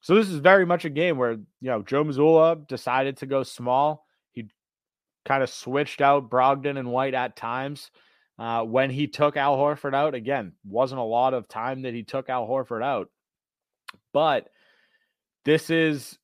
So 0.00 0.14
this 0.14 0.28
is 0.28 0.36
very 0.36 0.66
much 0.66 0.84
a 0.84 0.90
game 0.90 1.16
where, 1.16 1.32
you 1.32 1.46
know, 1.62 1.82
Joe 1.82 2.04
Mazzulla 2.04 2.66
decided 2.68 3.16
to 3.18 3.26
go 3.26 3.42
small. 3.42 4.06
He 4.32 4.48
kind 5.24 5.42
of 5.42 5.48
switched 5.48 6.02
out 6.02 6.30
Brogdon 6.30 6.78
and 6.78 6.90
White 6.90 7.14
at 7.14 7.36
times. 7.36 7.90
Uh, 8.38 8.64
when 8.64 8.90
he 8.90 9.06
took 9.06 9.36
Al 9.36 9.56
Horford 9.56 9.94
out, 9.94 10.14
again, 10.14 10.52
wasn't 10.64 11.00
a 11.00 11.04
lot 11.04 11.34
of 11.34 11.48
time 11.48 11.82
that 11.82 11.94
he 11.94 12.02
took 12.02 12.28
Al 12.28 12.46
Horford 12.46 12.82
out. 12.82 13.08
But 14.12 14.48
this 15.44 15.70
is 15.70 16.18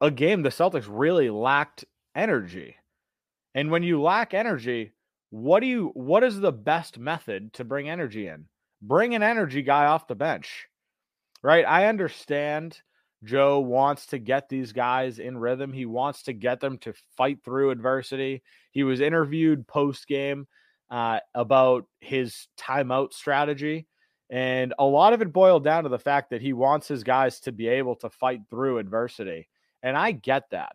a 0.00 0.10
game 0.10 0.42
the 0.42 0.48
Celtics 0.48 0.86
really 0.88 1.30
lacked 1.30 1.84
energy. 2.14 2.76
And 3.54 3.70
when 3.70 3.82
you 3.82 4.00
lack 4.00 4.34
energy, 4.34 4.92
what 5.30 5.60
do 5.60 5.66
you 5.66 5.90
what 5.94 6.24
is 6.24 6.40
the 6.40 6.52
best 6.52 6.98
method 6.98 7.52
to 7.54 7.64
bring 7.64 7.88
energy 7.88 8.26
in? 8.26 8.46
Bring 8.82 9.14
an 9.14 9.22
energy 9.22 9.62
guy 9.62 9.86
off 9.86 10.08
the 10.08 10.14
bench. 10.14 10.66
Right? 11.42 11.64
I 11.66 11.86
understand 11.86 12.80
Joe 13.24 13.60
wants 13.60 14.06
to 14.06 14.18
get 14.18 14.48
these 14.48 14.72
guys 14.72 15.18
in 15.18 15.38
rhythm. 15.38 15.72
He 15.72 15.86
wants 15.86 16.24
to 16.24 16.32
get 16.32 16.60
them 16.60 16.78
to 16.78 16.92
fight 17.16 17.38
through 17.44 17.70
adversity. 17.70 18.42
He 18.72 18.82
was 18.82 19.00
interviewed 19.00 19.66
post 19.66 20.06
game 20.06 20.46
uh, 20.90 21.20
about 21.34 21.86
his 22.00 22.48
timeout 22.58 23.12
strategy. 23.12 23.86
And 24.28 24.74
a 24.78 24.84
lot 24.84 25.12
of 25.12 25.22
it 25.22 25.32
boiled 25.32 25.62
down 25.62 25.84
to 25.84 25.88
the 25.88 25.98
fact 25.98 26.30
that 26.30 26.40
he 26.40 26.52
wants 26.52 26.88
his 26.88 27.04
guys 27.04 27.40
to 27.40 27.52
be 27.52 27.68
able 27.68 27.96
to 27.96 28.10
fight 28.10 28.40
through 28.50 28.78
adversity. 28.78 29.48
And 29.82 29.96
I 29.96 30.12
get 30.12 30.50
that. 30.50 30.74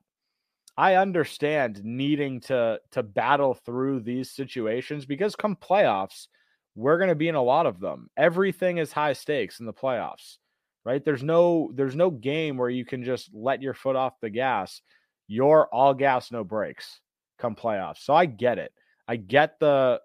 I 0.78 0.96
understand 0.96 1.84
needing 1.84 2.40
to 2.42 2.80
to 2.92 3.02
battle 3.02 3.56
through 3.56 4.02
these 4.02 4.30
situations 4.30 5.06
because 5.08 5.36
come 5.36 5.56
playoffs, 5.56 6.28
we're 6.78 7.00
going 7.00 7.10
to 7.10 7.16
be 7.16 7.28
in 7.28 7.34
a 7.34 7.42
lot 7.42 7.66
of 7.66 7.80
them. 7.80 8.08
Everything 8.16 8.78
is 8.78 8.92
high 8.92 9.14
stakes 9.14 9.60
in 9.60 9.66
the 9.66 9.74
playoffs. 9.74 10.38
Right? 10.86 11.04
There's 11.04 11.24
no 11.24 11.72
there's 11.74 11.98
no 11.98 12.10
game 12.10 12.56
where 12.56 12.70
you 12.70 12.86
can 12.86 13.04
just 13.04 13.30
let 13.34 13.62
your 13.62 13.74
foot 13.74 13.98
off 13.98 14.22
the 14.22 14.30
gas. 14.30 14.82
You're 15.28 15.68
all 15.74 15.94
gas 15.94 16.32
no 16.32 16.46
brakes 16.46 17.02
come 17.38 17.56
playoffs. 17.56 18.06
So 18.06 18.14
I 18.14 18.26
get 18.26 18.58
it. 18.58 18.72
I 19.06 19.18
get 19.18 19.60
the 19.60 20.00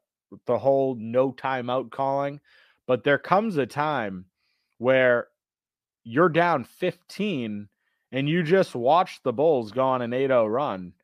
the 0.47 0.59
whole 0.59 0.97
no 0.99 1.31
timeout 1.31 1.93
calling, 1.93 2.41
but 2.89 3.05
there 3.05 3.19
comes 3.19 3.59
a 3.59 3.67
time 3.67 4.25
where 4.79 5.29
you're 6.03 6.31
down 6.31 6.65
15 6.65 7.69
and 8.11 8.29
you 8.29 8.43
just 8.43 8.75
watch 8.75 9.21
the 9.23 9.33
Bulls 9.33 9.71
go 9.71 9.85
on 9.85 10.03
an 10.03 10.13
8 10.13 10.29
0 10.29 10.47
run, 10.47 10.95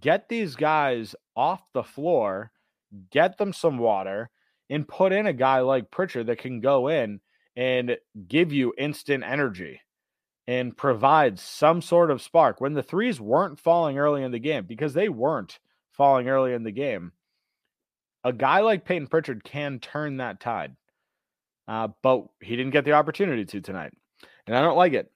get 0.00 0.30
these 0.30 0.56
guys 0.56 1.14
off 1.36 1.62
the 1.74 1.82
floor, 1.82 2.52
get 3.10 3.36
them 3.36 3.52
some 3.52 3.76
water, 3.76 4.30
and 4.70 4.88
put 4.88 5.12
in 5.12 5.26
a 5.26 5.32
guy 5.32 5.60
like 5.60 5.90
Pritchard 5.90 6.28
that 6.28 6.38
can 6.38 6.60
go 6.60 6.88
in 6.88 7.20
and 7.56 7.98
give 8.26 8.52
you 8.52 8.72
instant 8.78 9.24
energy 9.24 9.80
and 10.46 10.76
provide 10.76 11.38
some 11.38 11.82
sort 11.82 12.10
of 12.10 12.22
spark. 12.22 12.60
When 12.60 12.72
the 12.72 12.82
threes 12.82 13.20
weren't 13.20 13.58
falling 13.58 13.98
early 13.98 14.22
in 14.22 14.32
the 14.32 14.38
game, 14.38 14.64
because 14.64 14.94
they 14.94 15.08
weren't 15.08 15.58
falling 15.92 16.28
early 16.28 16.54
in 16.54 16.62
the 16.62 16.70
game, 16.70 17.12
a 18.24 18.32
guy 18.32 18.60
like 18.60 18.86
Payton 18.86 19.08
Pritchard 19.08 19.44
can 19.44 19.80
turn 19.80 20.16
that 20.16 20.40
tide. 20.40 20.76
Uh, 21.68 21.88
but 22.02 22.24
he 22.40 22.56
didn't 22.56 22.72
get 22.72 22.84
the 22.84 22.92
opportunity 22.92 23.44
to 23.44 23.60
tonight. 23.60 23.92
And 24.46 24.56
I 24.56 24.62
don't 24.62 24.76
like 24.76 24.94
it 24.94 25.10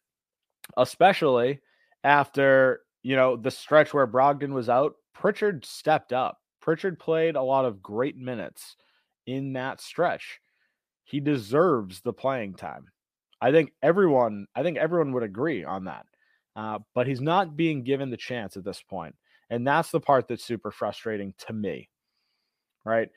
especially 0.76 1.60
after, 2.02 2.80
you 3.02 3.16
know, 3.16 3.36
the 3.36 3.50
stretch 3.50 3.92
where 3.92 4.06
Brogdon 4.06 4.52
was 4.52 4.68
out. 4.68 4.94
Pritchard 5.12 5.64
stepped 5.64 6.12
up. 6.12 6.38
Pritchard 6.60 6.98
played 6.98 7.36
a 7.36 7.42
lot 7.42 7.64
of 7.64 7.82
great 7.82 8.16
minutes 8.16 8.76
in 9.26 9.54
that 9.54 9.80
stretch. 9.80 10.40
He 11.04 11.20
deserves 11.20 12.00
the 12.00 12.12
playing 12.12 12.54
time. 12.54 12.88
I 13.40 13.52
think 13.52 13.72
everyone, 13.82 14.46
I 14.54 14.62
think 14.62 14.78
everyone 14.78 15.12
would 15.12 15.22
agree 15.22 15.64
on 15.64 15.84
that. 15.84 16.06
Uh, 16.56 16.78
but 16.94 17.06
he's 17.06 17.20
not 17.20 17.56
being 17.56 17.82
given 17.82 18.10
the 18.10 18.16
chance 18.16 18.56
at 18.56 18.64
this 18.64 18.82
point. 18.82 19.14
And 19.50 19.66
that's 19.66 19.90
the 19.90 20.00
part 20.00 20.28
that's 20.28 20.44
super 20.44 20.70
frustrating 20.70 21.34
to 21.46 21.52
me. 21.52 21.90
Right? 22.84 23.08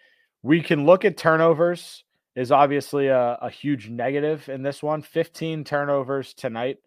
We 0.44 0.62
can 0.62 0.86
look 0.86 1.06
at 1.06 1.18
turnovers 1.18 2.04
is 2.36 2.52
obviously 2.52 3.08
a, 3.08 3.38
a 3.42 3.50
huge 3.50 3.90
negative 3.90 4.50
in 4.50 4.64
this 4.64 4.84
one. 4.84 5.02
15 5.02 5.64
turnovers 5.64 6.34
tonight 6.34 6.78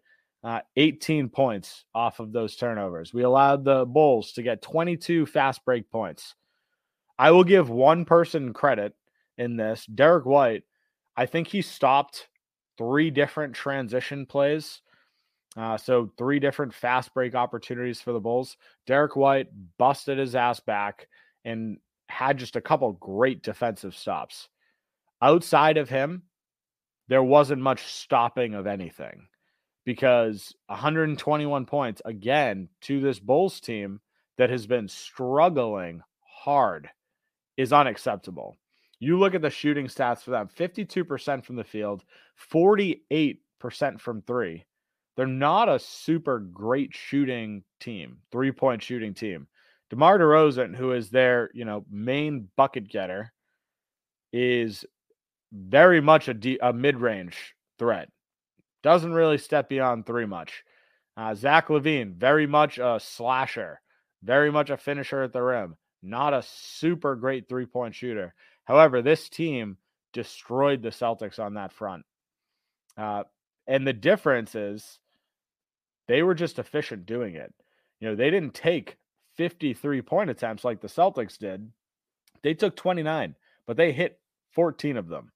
uh, 0.43 0.59
18 0.75 1.29
points 1.29 1.85
off 1.93 2.19
of 2.19 2.31
those 2.31 2.55
turnovers. 2.55 3.13
We 3.13 3.23
allowed 3.23 3.63
the 3.63 3.85
Bulls 3.85 4.31
to 4.33 4.43
get 4.43 4.61
22 4.61 5.25
fast 5.27 5.63
break 5.65 5.89
points. 5.91 6.35
I 7.19 7.31
will 7.31 7.43
give 7.43 7.69
one 7.69 8.05
person 8.05 8.53
credit 8.53 8.95
in 9.41 9.57
this 9.57 9.85
Derrick 9.87 10.25
White. 10.25 10.63
I 11.17 11.25
think 11.25 11.47
he 11.47 11.61
stopped 11.61 12.27
three 12.77 13.09
different 13.09 13.55
transition 13.55 14.25
plays. 14.25 14.81
Uh, 15.57 15.75
so, 15.77 16.11
three 16.17 16.39
different 16.39 16.73
fast 16.73 17.13
break 17.13 17.35
opportunities 17.35 17.99
for 17.99 18.13
the 18.13 18.19
Bulls. 18.19 18.55
Derrick 18.85 19.15
White 19.15 19.47
busted 19.77 20.17
his 20.17 20.35
ass 20.35 20.61
back 20.61 21.07
and 21.43 21.77
had 22.07 22.37
just 22.37 22.55
a 22.55 22.61
couple 22.61 22.93
great 22.93 23.41
defensive 23.43 23.95
stops. 23.95 24.47
Outside 25.21 25.77
of 25.77 25.89
him, 25.89 26.23
there 27.09 27.23
wasn't 27.23 27.61
much 27.61 27.83
stopping 27.83 28.53
of 28.53 28.67
anything 28.67 29.27
because 29.83 30.53
121 30.67 31.65
points 31.65 32.01
again 32.05 32.69
to 32.81 33.01
this 33.01 33.19
Bulls 33.19 33.59
team 33.59 33.99
that 34.37 34.49
has 34.49 34.67
been 34.67 34.87
struggling 34.87 36.01
hard 36.21 36.89
is 37.57 37.73
unacceptable. 37.73 38.57
You 39.01 39.17
look 39.17 39.33
at 39.33 39.41
the 39.41 39.49
shooting 39.49 39.87
stats 39.87 40.21
for 40.21 40.29
them 40.29 40.47
52% 40.47 41.43
from 41.43 41.55
the 41.55 41.63
field, 41.63 42.03
48% 42.53 43.39
from 43.99 44.21
three. 44.21 44.63
They're 45.17 45.25
not 45.25 45.67
a 45.67 45.79
super 45.79 46.39
great 46.39 46.93
shooting 46.93 47.63
team, 47.79 48.19
three 48.31 48.51
point 48.51 48.81
shooting 48.81 49.15
team. 49.15 49.47
DeMar 49.89 50.19
DeRozan, 50.19 50.75
who 50.75 50.93
is 50.93 51.09
their 51.09 51.49
you 51.53 51.65
know 51.65 51.83
main 51.89 52.47
bucket 52.55 52.87
getter, 52.87 53.33
is 54.31 54.85
very 55.51 55.99
much 55.99 56.29
a, 56.29 56.57
a 56.61 56.71
mid 56.71 56.95
range 56.95 57.55
threat. 57.79 58.07
Doesn't 58.83 59.13
really 59.13 59.39
step 59.39 59.67
beyond 59.67 60.05
three 60.05 60.25
much. 60.25 60.63
Uh, 61.17 61.33
Zach 61.33 61.67
LaVine, 61.67 62.15
very 62.15 62.47
much 62.47 62.77
a 62.77 62.99
slasher, 63.01 63.81
very 64.23 64.51
much 64.51 64.69
a 64.69 64.77
finisher 64.77 65.23
at 65.23 65.33
the 65.33 65.41
rim, 65.41 65.75
not 66.03 66.33
a 66.33 66.43
super 66.43 67.15
great 67.15 67.49
three 67.49 67.65
point 67.65 67.95
shooter. 67.95 68.33
However, 68.71 69.01
this 69.01 69.27
team 69.27 69.75
destroyed 70.13 70.81
the 70.81 70.91
Celtics 70.91 71.39
on 71.39 71.55
that 71.55 71.73
front. 71.73 72.05
Uh, 72.97 73.23
and 73.67 73.85
the 73.85 73.91
difference 73.91 74.55
is 74.55 74.99
they 76.07 76.23
were 76.23 76.33
just 76.33 76.57
efficient 76.57 77.05
doing 77.05 77.35
it. 77.35 77.53
You 77.99 78.07
know, 78.07 78.15
they 78.15 78.29
didn't 78.29 78.53
take 78.53 78.95
53 79.35 80.01
point 80.03 80.29
attempts 80.29 80.63
like 80.63 80.79
the 80.79 80.87
Celtics 80.87 81.37
did. 81.37 81.69
They 82.43 82.53
took 82.53 82.77
29, 82.77 83.35
but 83.67 83.75
they 83.75 83.91
hit 83.91 84.21
14 84.51 84.95
of 84.95 85.09
them. 85.09 85.33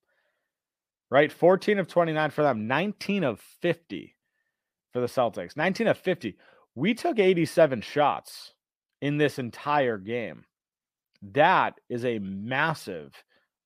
Right? 1.10 1.30
14 1.30 1.77
of 1.80 1.89
29 1.89 2.32
for 2.32 2.42
them, 2.42 2.68
19 2.68 3.25
of 3.25 3.42
50 3.42 4.15
for 4.94 5.01
the 5.01 5.08
Celtics. 5.08 5.58
19 5.58 5.88
of 5.88 5.98
50. 5.98 6.38
We 6.74 6.94
took 6.94 7.20
87 7.20 7.82
shots 7.82 8.54
in 9.01 9.18
this 9.18 9.38
entire 9.39 9.98
game. 9.98 10.46
That 11.34 11.79
is 11.89 12.05
a 12.05 12.20
massive, 12.20 13.12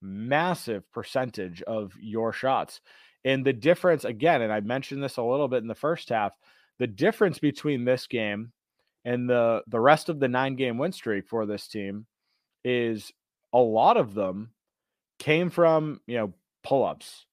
massive 0.01 0.89
percentage 0.91 1.61
of 1.63 1.93
your 1.99 2.31
shots. 2.31 2.81
And 3.25 3.45
the 3.45 3.53
difference, 3.53 4.05
again, 4.05 4.41
and 4.41 4.51
I 4.51 4.61
mentioned 4.61 5.03
this 5.03 5.17
a 5.17 5.23
little 5.23 5.47
bit 5.47 5.61
in 5.61 5.67
the 5.67 5.75
first 5.75 6.09
half, 6.09 6.33
the 6.77 6.87
difference 6.87 7.39
between 7.39 7.83
this 7.83 8.07
game 8.07 8.53
and 9.05 9.29
the 9.29 9.61
the 9.67 9.79
rest 9.79 10.09
of 10.09 10.19
the 10.19 10.27
nine 10.27 10.55
game 10.55 10.77
win 10.77 10.91
streak 10.91 11.27
for 11.27 11.45
this 11.45 11.67
team 11.67 12.05
is 12.63 13.11
a 13.53 13.59
lot 13.59 13.97
of 13.97 14.13
them 14.13 14.51
came 15.19 15.49
from 15.49 15.99
you 16.07 16.17
know 16.17 16.33
pull-ups. 16.63 17.25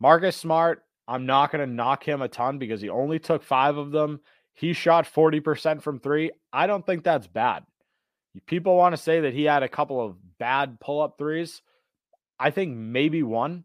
Marcus 0.00 0.36
smart 0.36 0.82
i'm 1.06 1.26
not 1.26 1.52
going 1.52 1.66
to 1.66 1.72
knock 1.72 2.02
him 2.02 2.22
a 2.22 2.28
ton 2.28 2.58
because 2.58 2.80
he 2.80 2.88
only 2.88 3.18
took 3.18 3.42
five 3.42 3.76
of 3.76 3.90
them. 3.90 4.20
He 4.54 4.72
shot 4.72 5.04
40% 5.04 5.82
from 5.82 5.98
three. 5.98 6.30
I 6.52 6.68
don't 6.68 6.86
think 6.86 7.02
that's 7.02 7.26
bad 7.26 7.64
people 8.46 8.76
want 8.76 8.94
to 8.94 9.00
say 9.00 9.20
that 9.20 9.34
he 9.34 9.44
had 9.44 9.62
a 9.62 9.68
couple 9.68 10.04
of 10.04 10.16
bad 10.38 10.78
pull-up 10.80 11.16
threes 11.18 11.62
i 12.38 12.50
think 12.50 12.76
maybe 12.76 13.22
one 13.22 13.64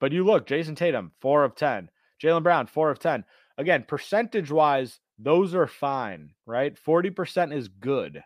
but 0.00 0.12
you 0.12 0.24
look 0.24 0.46
Jayson 0.46 0.76
tatum 0.76 1.12
four 1.20 1.44
of 1.44 1.54
10 1.54 1.90
Jaylen 2.22 2.42
brown 2.42 2.66
four 2.66 2.90
of 2.90 2.98
10 2.98 3.24
again 3.58 3.84
percentage 3.86 4.50
wise 4.50 5.00
those 5.22 5.54
are 5.54 5.66
fine, 5.66 6.30
right? 6.46 6.74
40% 6.74 7.54
is 7.54 7.68
good. 7.68 8.22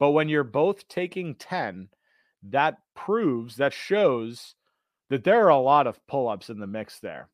But 0.00 0.10
when 0.10 0.28
you're 0.28 0.42
both 0.42 0.88
taking 0.88 1.36
10, 1.36 1.88
that 2.50 2.78
proves, 2.96 3.56
that 3.56 3.72
shows 3.72 4.56
that 5.10 5.22
there 5.22 5.44
are 5.44 5.50
a 5.50 5.58
lot 5.58 5.86
of 5.86 6.04
pull 6.08 6.28
ups 6.28 6.50
in 6.50 6.58
the 6.58 6.66
mix 6.66 6.98
there. 6.98 7.28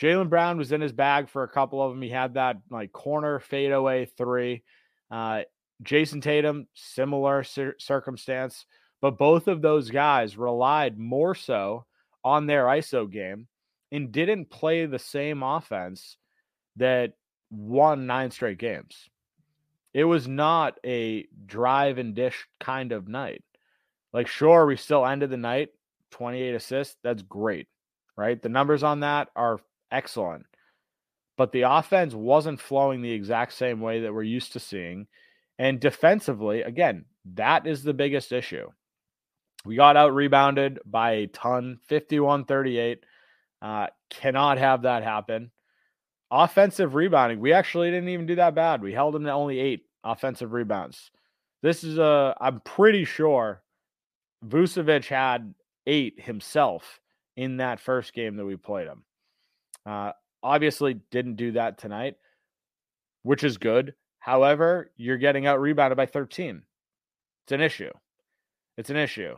Jaylen 0.00 0.30
Brown 0.30 0.58
was 0.58 0.70
in 0.70 0.80
his 0.80 0.92
bag 0.92 1.28
for 1.28 1.42
a 1.42 1.48
couple 1.48 1.82
of 1.82 1.90
them. 1.90 2.02
He 2.02 2.08
had 2.08 2.34
that 2.34 2.58
like 2.70 2.92
corner 2.92 3.40
fadeaway 3.40 4.06
three. 4.06 4.62
Uh, 5.10 5.42
Jayson 5.82 6.22
Tatum, 6.22 6.66
similar 6.74 7.42
cir- 7.44 7.76
circumstance, 7.78 8.66
but 9.00 9.18
both 9.18 9.48
of 9.48 9.62
those 9.62 9.90
guys 9.90 10.36
relied 10.36 10.98
more 10.98 11.34
so 11.34 11.86
on 12.24 12.46
their 12.46 12.66
ISO 12.66 13.10
game 13.10 13.48
and 13.90 14.12
didn't 14.12 14.50
play 14.50 14.86
the 14.86 14.98
same 14.98 15.42
offense 15.42 16.16
that 16.76 17.12
won 17.50 18.06
nine 18.06 18.30
straight 18.30 18.58
games. 18.58 19.08
It 19.92 20.04
was 20.04 20.26
not 20.26 20.78
a 20.84 21.26
drive 21.44 21.98
and 21.98 22.14
dish 22.14 22.46
kind 22.58 22.92
of 22.92 23.08
night. 23.08 23.44
Like, 24.12 24.26
sure, 24.26 24.66
we 24.66 24.76
still 24.76 25.04
ended 25.04 25.30
the 25.30 25.36
night 25.36 25.70
28 26.12 26.54
assists. 26.54 26.96
That's 27.02 27.22
great, 27.22 27.68
right? 28.16 28.40
The 28.40 28.48
numbers 28.48 28.82
on 28.82 29.00
that 29.00 29.28
are 29.36 29.60
excellent. 29.90 30.46
But 31.36 31.52
the 31.52 31.62
offense 31.62 32.14
wasn't 32.14 32.60
flowing 32.60 33.02
the 33.02 33.12
exact 33.12 33.54
same 33.54 33.80
way 33.80 34.00
that 34.02 34.14
we're 34.14 34.22
used 34.22 34.52
to 34.52 34.60
seeing. 34.60 35.06
And 35.58 35.80
defensively, 35.80 36.62
again, 36.62 37.04
that 37.34 37.66
is 37.66 37.82
the 37.82 37.94
biggest 37.94 38.32
issue. 38.32 38.68
We 39.64 39.76
got 39.76 39.96
out 39.96 40.14
rebounded 40.14 40.80
by 40.84 41.12
a 41.12 41.26
ton, 41.28 41.78
51 41.86 42.44
38. 42.44 43.04
Uh, 43.60 43.86
cannot 44.10 44.58
have 44.58 44.82
that 44.82 45.04
happen. 45.04 45.52
Offensive 46.30 46.94
rebounding, 46.94 47.40
we 47.40 47.52
actually 47.52 47.90
didn't 47.90 48.08
even 48.08 48.26
do 48.26 48.36
that 48.36 48.54
bad. 48.54 48.82
We 48.82 48.92
held 48.92 49.14
them 49.14 49.24
to 49.24 49.30
only 49.30 49.60
eight 49.60 49.84
offensive 50.02 50.52
rebounds. 50.52 51.10
This 51.62 51.84
is 51.84 51.98
a, 51.98 52.34
I'm 52.40 52.60
pretty 52.60 53.04
sure 53.04 53.62
Vucevic 54.44 55.06
had 55.06 55.54
eight 55.86 56.20
himself 56.20 57.00
in 57.36 57.58
that 57.58 57.80
first 57.80 58.14
game 58.14 58.36
that 58.36 58.44
we 58.44 58.56
played 58.56 58.88
him. 58.88 59.04
Uh, 59.86 60.12
obviously, 60.42 60.94
didn't 61.10 61.36
do 61.36 61.52
that 61.52 61.78
tonight, 61.78 62.16
which 63.22 63.44
is 63.44 63.58
good. 63.58 63.94
However, 64.22 64.92
you're 64.96 65.18
getting 65.18 65.46
out 65.46 65.60
rebounded 65.60 65.96
by 65.96 66.06
13. 66.06 66.62
It's 67.42 67.52
an 67.52 67.60
issue. 67.60 67.90
It's 68.78 68.88
an 68.88 68.96
issue. 68.96 69.34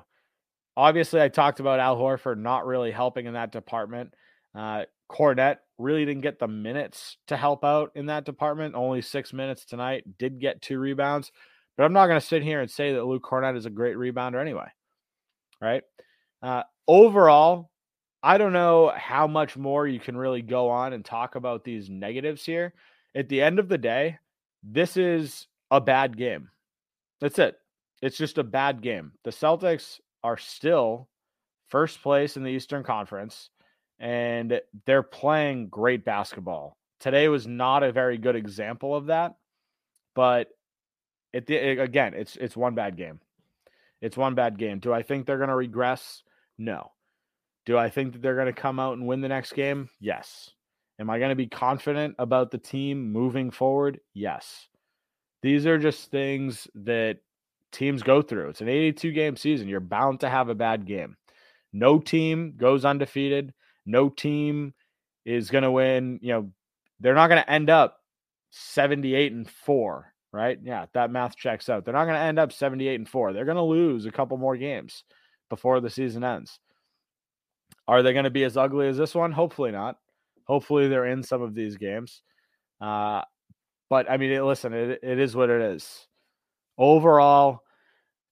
Obviously, 0.76 1.22
I 1.22 1.28
talked 1.28 1.58
about 1.58 1.80
Al 1.80 1.96
Horford 1.96 2.36
not 2.36 2.66
really 2.66 2.90
helping 2.90 3.24
in 3.24 3.32
that 3.32 3.50
department. 3.50 4.12
Uh, 4.54 4.82
Kornet 5.10 5.56
really 5.78 6.04
didn't 6.04 6.20
get 6.20 6.38
the 6.38 6.48
minutes 6.48 7.16
to 7.28 7.36
help 7.38 7.64
out 7.64 7.92
in 7.94 8.06
that 8.06 8.26
department. 8.26 8.74
Only 8.74 9.00
six 9.00 9.32
minutes 9.32 9.64
tonight. 9.64 10.04
Did 10.18 10.38
get 10.38 10.60
two 10.60 10.78
rebounds, 10.78 11.32
but 11.78 11.84
I'm 11.84 11.94
not 11.94 12.08
going 12.08 12.20
to 12.20 12.26
sit 12.26 12.42
here 12.42 12.60
and 12.60 12.70
say 12.70 12.92
that 12.92 13.06
Luke 13.06 13.24
Kornet 13.24 13.56
is 13.56 13.64
a 13.64 13.70
great 13.70 13.96
rebounder 13.96 14.38
anyway. 14.38 14.68
Right? 15.62 15.82
Uh, 16.42 16.64
overall, 16.86 17.70
I 18.22 18.36
don't 18.36 18.52
know 18.52 18.92
how 18.94 19.26
much 19.26 19.56
more 19.56 19.88
you 19.88 19.98
can 19.98 20.14
really 20.14 20.42
go 20.42 20.68
on 20.68 20.92
and 20.92 21.02
talk 21.02 21.36
about 21.36 21.64
these 21.64 21.88
negatives 21.88 22.44
here. 22.44 22.74
At 23.14 23.30
the 23.30 23.40
end 23.40 23.58
of 23.58 23.70
the 23.70 23.78
day, 23.78 24.18
this 24.64 24.96
is 24.96 25.46
a 25.70 25.80
bad 25.80 26.16
game. 26.16 26.50
That's 27.20 27.38
it. 27.38 27.56
It's 28.02 28.16
just 28.16 28.38
a 28.38 28.44
bad 28.44 28.80
game. 28.82 29.12
The 29.24 29.30
Celtics 29.30 30.00
are 30.22 30.38
still 30.38 31.08
first 31.68 32.02
place 32.02 32.36
in 32.36 32.42
the 32.42 32.50
Eastern 32.50 32.82
Conference 32.82 33.50
and 33.98 34.60
they're 34.86 35.02
playing 35.02 35.68
great 35.68 36.04
basketball. 36.04 36.76
Today 37.00 37.28
was 37.28 37.46
not 37.46 37.82
a 37.82 37.92
very 37.92 38.18
good 38.18 38.36
example 38.36 38.94
of 38.94 39.06
that, 39.06 39.36
but 40.14 40.48
it, 41.32 41.48
it 41.50 41.78
again, 41.78 42.14
it's 42.14 42.36
it's 42.36 42.56
one 42.56 42.74
bad 42.74 42.96
game. 42.96 43.20
It's 44.00 44.16
one 44.16 44.34
bad 44.34 44.58
game. 44.58 44.78
Do 44.78 44.92
I 44.92 45.02
think 45.02 45.26
they're 45.26 45.38
going 45.38 45.48
to 45.48 45.54
regress? 45.54 46.22
No. 46.58 46.92
Do 47.66 47.78
I 47.78 47.88
think 47.88 48.12
that 48.12 48.22
they're 48.22 48.34
going 48.34 48.46
to 48.46 48.52
come 48.52 48.78
out 48.78 48.94
and 48.96 49.06
win 49.06 49.20
the 49.20 49.28
next 49.28 49.54
game? 49.54 49.88
Yes. 49.98 50.50
Am 51.00 51.10
I 51.10 51.18
going 51.18 51.30
to 51.30 51.36
be 51.36 51.46
confident 51.46 52.14
about 52.18 52.50
the 52.50 52.58
team 52.58 53.12
moving 53.12 53.50
forward? 53.50 54.00
Yes. 54.12 54.68
These 55.42 55.66
are 55.66 55.78
just 55.78 56.10
things 56.10 56.68
that 56.74 57.18
teams 57.72 58.02
go 58.02 58.22
through. 58.22 58.50
It's 58.50 58.60
an 58.60 58.68
82 58.68 59.12
game 59.12 59.36
season. 59.36 59.68
You're 59.68 59.80
bound 59.80 60.20
to 60.20 60.30
have 60.30 60.48
a 60.48 60.54
bad 60.54 60.86
game. 60.86 61.16
No 61.72 61.98
team 61.98 62.54
goes 62.56 62.84
undefeated. 62.84 63.52
No 63.84 64.08
team 64.08 64.74
is 65.24 65.50
going 65.50 65.64
to 65.64 65.70
win. 65.70 66.20
You 66.22 66.32
know, 66.32 66.50
they're 67.00 67.14
not 67.14 67.28
going 67.28 67.42
to 67.42 67.50
end 67.50 67.68
up 67.68 67.98
78 68.50 69.32
and 69.32 69.50
four, 69.50 70.12
right? 70.32 70.58
Yeah, 70.62 70.86
that 70.94 71.10
math 71.10 71.36
checks 71.36 71.68
out. 71.68 71.84
They're 71.84 71.92
not 71.92 72.04
going 72.04 72.16
to 72.16 72.20
end 72.20 72.38
up 72.38 72.52
78 72.52 72.94
and 72.94 73.08
four. 73.08 73.32
They're 73.32 73.44
going 73.44 73.56
to 73.56 73.62
lose 73.62 74.06
a 74.06 74.12
couple 74.12 74.36
more 74.36 74.56
games 74.56 75.02
before 75.50 75.80
the 75.80 75.90
season 75.90 76.22
ends. 76.22 76.60
Are 77.88 78.02
they 78.02 78.12
going 78.12 78.24
to 78.24 78.30
be 78.30 78.44
as 78.44 78.56
ugly 78.56 78.88
as 78.88 78.96
this 78.96 79.14
one? 79.14 79.32
Hopefully 79.32 79.72
not. 79.72 79.98
Hopefully 80.44 80.88
they're 80.88 81.06
in 81.06 81.22
some 81.22 81.42
of 81.42 81.54
these 81.54 81.76
games. 81.76 82.22
Uh, 82.80 83.22
but 83.90 84.10
I 84.10 84.16
mean, 84.16 84.30
it, 84.30 84.42
listen, 84.42 84.72
it, 84.72 85.00
it 85.02 85.18
is 85.18 85.36
what 85.36 85.50
it 85.50 85.60
is. 85.60 86.06
Overall, 86.76 87.60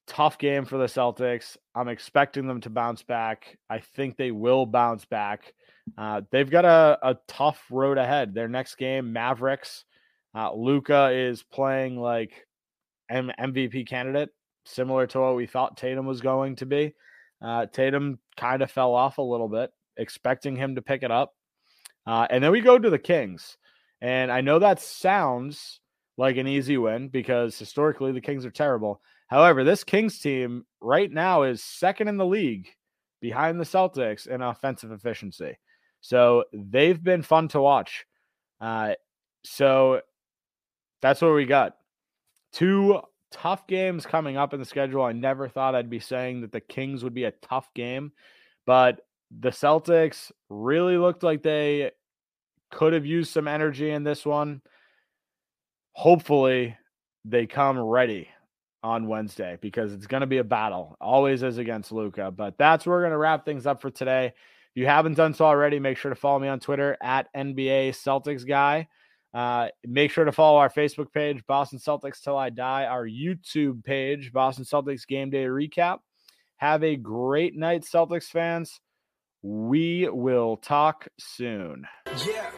tough 0.06 0.38
game 0.38 0.64
for 0.64 0.78
the 0.78 0.86
Celtics. 0.86 1.56
I'm 1.74 1.88
expecting 1.88 2.46
them 2.46 2.60
to 2.62 2.70
bounce 2.70 3.02
back. 3.02 3.58
I 3.70 3.78
think 3.78 4.16
they 4.16 4.30
will 4.30 4.66
bounce 4.66 5.04
back. 5.04 5.54
Uh, 5.96 6.22
they've 6.30 6.50
got 6.50 6.64
a, 6.64 6.98
a 7.02 7.16
tough 7.28 7.64
road 7.70 7.98
ahead. 7.98 8.34
Their 8.34 8.48
next 8.48 8.76
game, 8.76 9.12
Mavericks. 9.12 9.84
Uh, 10.34 10.54
Luka 10.54 11.10
is 11.10 11.42
playing 11.42 11.98
like 11.98 12.46
MVP 13.10 13.86
candidate, 13.86 14.30
similar 14.64 15.06
to 15.08 15.20
what 15.20 15.36
we 15.36 15.46
thought 15.46 15.76
Tatum 15.76 16.06
was 16.06 16.20
going 16.20 16.56
to 16.56 16.66
be. 16.66 16.94
Uh, 17.40 17.66
Tatum 17.66 18.18
kind 18.36 18.62
of 18.62 18.70
fell 18.70 18.94
off 18.94 19.18
a 19.18 19.22
little 19.22 19.48
bit, 19.48 19.70
expecting 19.96 20.56
him 20.56 20.76
to 20.76 20.82
pick 20.82 21.02
it 21.02 21.10
up. 21.10 21.34
Uh, 22.06 22.26
and 22.30 22.42
then 22.42 22.50
we 22.50 22.60
go 22.60 22.78
to 22.78 22.90
the 22.90 22.98
Kings. 22.98 23.56
And 24.00 24.32
I 24.32 24.40
know 24.40 24.58
that 24.58 24.80
sounds 24.80 25.80
like 26.16 26.36
an 26.36 26.46
easy 26.46 26.76
win 26.76 27.08
because 27.08 27.58
historically 27.58 28.12
the 28.12 28.20
Kings 28.20 28.44
are 28.44 28.50
terrible. 28.50 29.00
However, 29.28 29.64
this 29.64 29.84
Kings 29.84 30.18
team 30.18 30.66
right 30.80 31.10
now 31.10 31.42
is 31.42 31.62
second 31.62 32.08
in 32.08 32.16
the 32.16 32.26
league 32.26 32.68
behind 33.20 33.58
the 33.58 33.64
Celtics 33.64 34.26
in 34.26 34.42
offensive 34.42 34.92
efficiency. 34.92 35.56
So 36.00 36.44
they've 36.52 37.02
been 37.02 37.22
fun 37.22 37.48
to 37.48 37.60
watch. 37.60 38.04
Uh, 38.60 38.94
so 39.44 40.00
that's 41.00 41.22
what 41.22 41.34
we 41.34 41.46
got. 41.46 41.76
Two 42.52 43.00
tough 43.30 43.66
games 43.66 44.04
coming 44.04 44.36
up 44.36 44.52
in 44.52 44.60
the 44.60 44.66
schedule. 44.66 45.02
I 45.02 45.12
never 45.12 45.48
thought 45.48 45.74
I'd 45.74 45.88
be 45.88 46.00
saying 46.00 46.42
that 46.42 46.52
the 46.52 46.60
Kings 46.60 47.02
would 47.02 47.14
be 47.14 47.24
a 47.24 47.30
tough 47.30 47.72
game, 47.74 48.12
but 48.66 49.00
the 49.40 49.50
Celtics 49.50 50.30
really 50.50 50.96
looked 50.96 51.22
like 51.22 51.42
they 51.42 51.90
could 52.70 52.92
have 52.92 53.06
used 53.06 53.32
some 53.32 53.48
energy 53.48 53.90
in 53.90 54.04
this 54.04 54.24
one. 54.26 54.62
hopefully 55.94 56.76
they 57.24 57.46
come 57.46 57.78
ready 57.78 58.28
on 58.82 59.06
Wednesday 59.06 59.58
because 59.60 59.92
it's 59.92 60.06
going 60.06 60.22
to 60.22 60.26
be 60.26 60.38
a 60.38 60.44
battle, 60.44 60.96
always 61.00 61.42
is 61.42 61.58
against 61.58 61.92
Luka. 61.92 62.30
But 62.30 62.58
that's 62.58 62.84
where 62.84 62.96
we're 62.96 63.02
going 63.02 63.12
to 63.12 63.18
wrap 63.18 63.44
things 63.44 63.66
up 63.66 63.80
for 63.80 63.90
today. 63.90 64.26
If 64.26 64.80
you 64.80 64.86
haven't 64.86 65.14
done 65.14 65.34
so 65.34 65.44
already, 65.44 65.78
make 65.78 65.98
sure 65.98 66.08
to 66.08 66.16
follow 66.16 66.38
me 66.38 66.48
on 66.48 66.58
Twitter 66.58 66.96
at 67.02 67.28
NBA 67.34 67.90
Celtics 67.90 68.46
Guy. 68.46 68.88
Uh, 69.34 69.68
make 69.84 70.10
sure 70.10 70.24
to 70.24 70.32
follow 70.32 70.58
our 70.58 70.70
Facebook 70.70 71.12
page, 71.12 71.44
Boston 71.46 71.78
Celtics 71.78 72.22
Till 72.22 72.36
I 72.36 72.50
Die, 72.50 72.84
our 72.86 73.06
YouTube 73.06 73.84
page, 73.84 74.32
Boston 74.32 74.64
Celtics 74.64 75.06
Game 75.06 75.30
Day 75.30 75.44
Recap. 75.44 75.98
Have 76.56 76.82
a 76.84 76.96
great 76.96 77.56
night, 77.56 77.82
Celtics 77.82 78.26
fans. 78.26 78.80
We 79.44 80.08
will 80.08 80.56
talk 80.56 81.08
soon. 81.18 81.84
Yeah, 82.24 82.48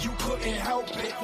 you 0.00 0.10
couldn't 0.18 0.54
help 0.54 0.88
it. 0.96 1.14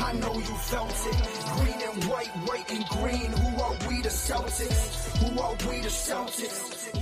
I 0.00 0.14
know 0.14 0.32
you 0.32 0.40
felt 0.40 0.90
it. 0.90 1.16
Green 1.58 1.82
and 1.82 2.04
white, 2.04 2.28
white 2.48 2.72
and 2.72 2.84
green. 2.88 3.30
Who 3.30 3.62
are 3.62 3.76
we, 3.90 4.00
the 4.00 4.08
Celtics? 4.08 5.18
Who 5.18 5.38
are 5.38 5.52
we, 5.68 5.82
the 5.82 5.88
Celtics? 5.88 7.01